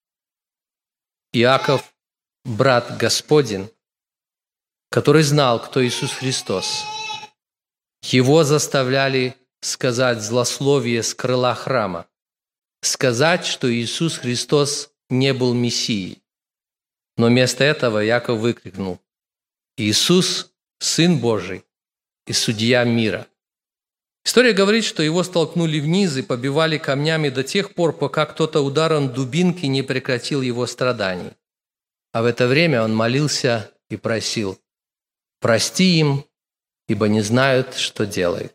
Иаков, 1.39 1.95
брат 2.47 2.97
Господень, 2.97 3.71
который 4.89 5.23
знал, 5.23 5.63
кто 5.63 5.87
Иисус 5.87 6.11
Христос. 6.13 6.87
Его 8.01 8.43
заставляли 8.43 9.37
сказать 9.61 10.23
злословие 10.23 11.03
с 11.03 11.13
крыла 11.15 11.55
храма, 11.55 12.07
сказать, 12.81 13.45
что 13.45 13.71
Иисус 13.71 14.17
Христос 14.17 14.91
не 15.11 15.35
был 15.35 15.53
Мессией. 15.53 16.23
Но 17.19 17.27
вместо 17.27 17.65
этого 17.65 17.99
Яков 17.99 18.39
выкрикнул, 18.39 18.99
«Иисус– 19.77 20.55
Сын 20.79 21.19
Божий 21.19 21.67
и 22.27 22.33
Судья 22.33 22.83
мира». 22.85 23.27
История 24.27 24.53
говорит, 24.53 24.85
что 24.85 25.05
его 25.05 25.23
столкнули 25.23 25.79
вниз 25.79 26.17
и 26.17 26.23
побивали 26.23 26.79
камнями 26.79 27.29
до 27.29 27.45
тех 27.45 27.75
пор, 27.75 27.97
пока 27.97 28.27
кто-то 28.27 28.61
ударом 28.61 29.13
дубинки 29.13 29.67
не 29.67 29.83
прекратил 29.83 30.43
его 30.43 30.67
страданий. 30.67 31.31
А 32.13 32.23
в 32.23 32.25
это 32.27 32.49
время 32.49 32.83
он 32.83 32.93
молился 32.93 33.71
и 33.89 33.97
просил, 33.97 34.59
«Прости 35.41 36.01
им, 36.01 36.25
ибо 36.89 37.07
не 37.07 37.21
знают, 37.21 37.77
что 37.77 38.05
делают». 38.05 38.53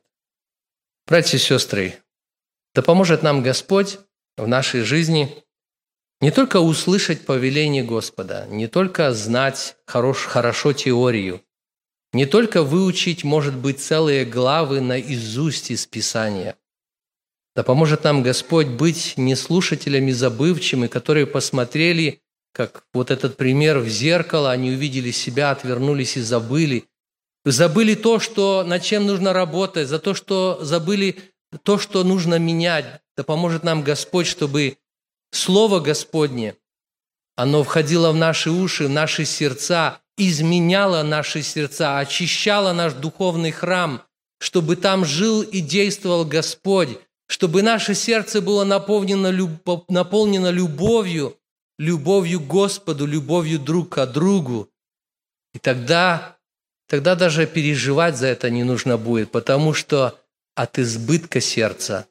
Братья 1.08 1.38
и 1.38 1.40
сестры, 1.40 1.96
да 2.76 2.82
поможет 2.82 3.24
нам 3.24 3.42
Господь 3.42 3.98
в 4.36 4.48
нашей 4.50 4.82
жизни 4.82 5.42
не 6.20 6.32
только 6.32 6.60
услышать 6.60 7.26
повеление 7.26 7.84
Господа, 7.84 8.46
не 8.50 8.68
только 8.68 9.14
знать 9.14 9.78
хорош, 9.86 10.26
хорошо 10.26 10.74
теорию, 10.74 11.42
не 12.14 12.26
только 12.26 12.64
выучить, 12.64 13.24
может 13.24 13.56
быть, 13.56 13.80
целые 13.80 14.26
главы 14.26 14.82
наизусть 14.82 15.72
из 15.72 15.86
Писания. 15.86 16.58
Да 17.56 17.64
поможет 17.64 18.04
нам 18.04 18.24
Господь 18.24 18.68
быть 18.68 19.14
не 19.18 19.36
слушателями 19.36 20.12
забывчими, 20.12 20.88
которые 20.88 21.26
посмотрели, 21.26 22.22
как 22.54 22.84
вот 22.94 23.12
этот 23.12 23.38
пример 23.38 23.80
в 23.80 23.88
зеркало, 23.88 24.52
они 24.52 24.72
увидели 24.72 25.12
себя, 25.12 25.52
отвернулись 25.52 26.18
и 26.18 26.22
забыли. 26.22 26.86
Забыли 27.46 27.96
то, 27.96 28.20
что, 28.20 28.64
над 28.64 28.84
чем 28.84 29.08
нужно 29.08 29.34
работать, 29.34 29.88
за 29.88 30.00
то, 30.00 30.14
что 30.14 30.60
забыли 30.62 31.18
то, 31.64 31.78
что 31.78 32.04
нужно 32.04 32.38
менять. 32.40 33.02
Да 33.18 33.24
поможет 33.24 33.64
нам 33.64 33.84
Господь, 33.84 34.28
чтобы 34.28 34.78
Слово 35.32 35.80
Господне, 35.80 36.56
оно 37.36 37.64
входило 37.64 38.12
в 38.12 38.16
наши 38.16 38.52
уши, 38.52 38.88
в 38.88 38.90
наши 38.90 39.26
сердца, 39.26 40.01
изменяло 40.18 41.04
наши 41.04 41.42
сердца, 41.42 42.00
очищало 42.00 42.74
наш 42.74 42.94
духовный 42.94 43.52
храм, 43.52 44.04
чтобы 44.40 44.76
там 44.76 45.06
жил 45.06 45.42
и 45.42 45.60
действовал 45.60 46.26
Господь, 46.26 46.98
чтобы 47.28 47.62
наше 47.62 47.96
сердце 47.96 48.42
было 48.42 48.64
наполнено, 48.64 49.32
наполнено 49.88 50.50
любовью, 50.50 51.38
любовью 51.78 52.40
к 52.40 52.48
Господу, 52.48 53.06
любовью 53.06 53.60
друг 53.60 53.90
к 53.90 54.06
другу. 54.08 54.70
И 55.54 55.60
тогда, 55.60 56.38
тогда 56.88 57.16
даже 57.16 57.48
переживать 57.48 58.18
за 58.18 58.28
это 58.28 58.50
не 58.50 58.64
нужно 58.64 58.98
будет, 58.98 59.32
потому 59.32 59.74
что 59.74 60.20
от 60.56 60.78
избытка 60.78 61.40
сердца 61.40 62.08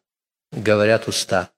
говорят 0.53 1.09
уста. 1.09 1.51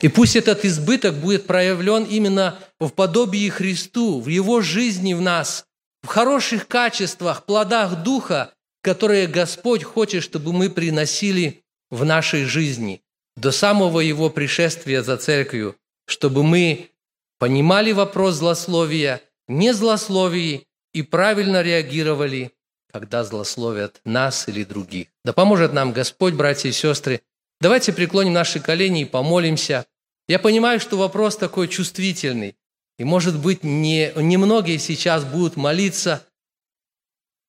И 0.00 0.08
пусть 0.08 0.36
этот 0.36 0.64
избыток 0.64 1.14
будет 1.14 1.46
проявлен 1.46 2.04
именно 2.04 2.58
в 2.78 2.90
подобии 2.90 3.48
Христу, 3.48 4.20
в 4.20 4.28
Его 4.28 4.60
жизни 4.60 5.14
в 5.14 5.20
нас, 5.20 5.66
в 6.06 6.08
хороших 6.08 6.68
качествах, 6.68 7.44
плодах 7.44 8.02
Духа, 8.02 8.54
которые 8.80 9.26
Господь 9.26 9.82
хочет, 9.82 10.22
чтобы 10.22 10.52
мы 10.52 10.70
приносили 10.70 11.64
в 11.90 12.04
нашей 12.04 12.44
жизни 12.44 13.02
до 13.36 13.50
самого 13.50 14.00
Его 14.00 14.30
пришествия 14.30 15.02
за 15.02 15.16
церковью, 15.16 15.76
чтобы 16.06 16.44
мы 16.44 16.90
понимали 17.38 17.90
вопрос 17.92 18.36
злословия, 18.36 19.20
не 19.48 19.74
злословии 19.74 20.66
и 20.94 21.02
правильно 21.02 21.60
реагировали, 21.60 22.52
когда 22.92 23.24
злословят 23.24 24.00
нас 24.04 24.48
или 24.48 24.62
других. 24.62 25.08
Да 25.24 25.32
поможет 25.32 25.72
нам 25.72 25.92
Господь, 25.92 26.34
братья 26.34 26.68
и 26.68 26.72
сестры, 26.72 27.20
Давайте 27.58 27.94
преклоним 27.94 28.34
наши 28.34 28.60
колени 28.60 29.02
и 29.02 29.06
помолимся. 29.06 29.86
Я 30.28 30.38
понимаю, 30.38 30.78
что 30.78 30.98
вопрос 30.98 31.36
такой 31.38 31.68
чувствительный. 31.68 32.54
И, 32.98 33.04
может 33.04 33.38
быть, 33.38 33.62
не, 33.62 34.12
немногие 34.16 34.78
сейчас 34.78 35.24
будут 35.24 35.56
молиться. 35.56 36.26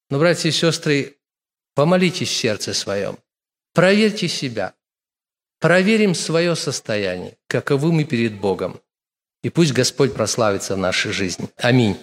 Но, 0.10 0.20
братья 0.20 0.50
и 0.50 0.52
сестры, 0.52 1.18
помолитесь 1.74 2.30
в 2.30 2.36
сердце 2.36 2.74
своем. 2.74 3.18
Проверьте 3.74 4.28
себя. 4.28 4.74
Проверим 5.60 6.14
свое 6.16 6.56
состояние, 6.56 7.38
каковы 7.48 7.92
мы 7.92 8.04
перед 8.04 8.40
Богом. 8.40 8.80
И 9.42 9.50
пусть 9.50 9.72
Господь 9.72 10.14
прославится 10.14 10.76
в 10.76 10.80
нашей 10.80 11.12
жизни. 11.12 11.50
Аминь. 11.58 11.98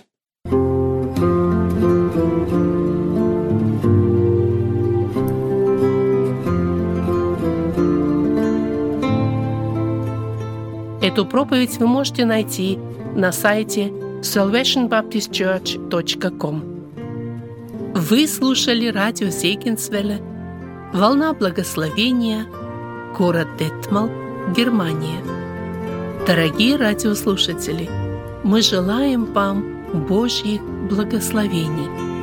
Эту 11.02 11.26
проповедь 11.26 11.76
вы 11.76 11.86
можете 11.86 12.24
найти 12.24 12.78
на 13.14 13.32
сайте 13.32 13.92
salvationbaptistchurch.com. 14.22 16.64
Вы 17.94 18.26
слушали 18.26 18.88
радио 18.88 19.28
Зейгенсвелля 19.28 20.18
«Волна 20.92 21.32
благословения», 21.32 22.46
город 23.16 23.46
Детмал, 23.58 24.10
Германия. 24.56 25.22
Дорогие 26.26 26.74
радиослушатели, 26.76 27.88
мы 28.42 28.62
желаем 28.62 29.32
вам 29.32 29.64
Божьих 30.08 30.60
благословений– 30.62 31.88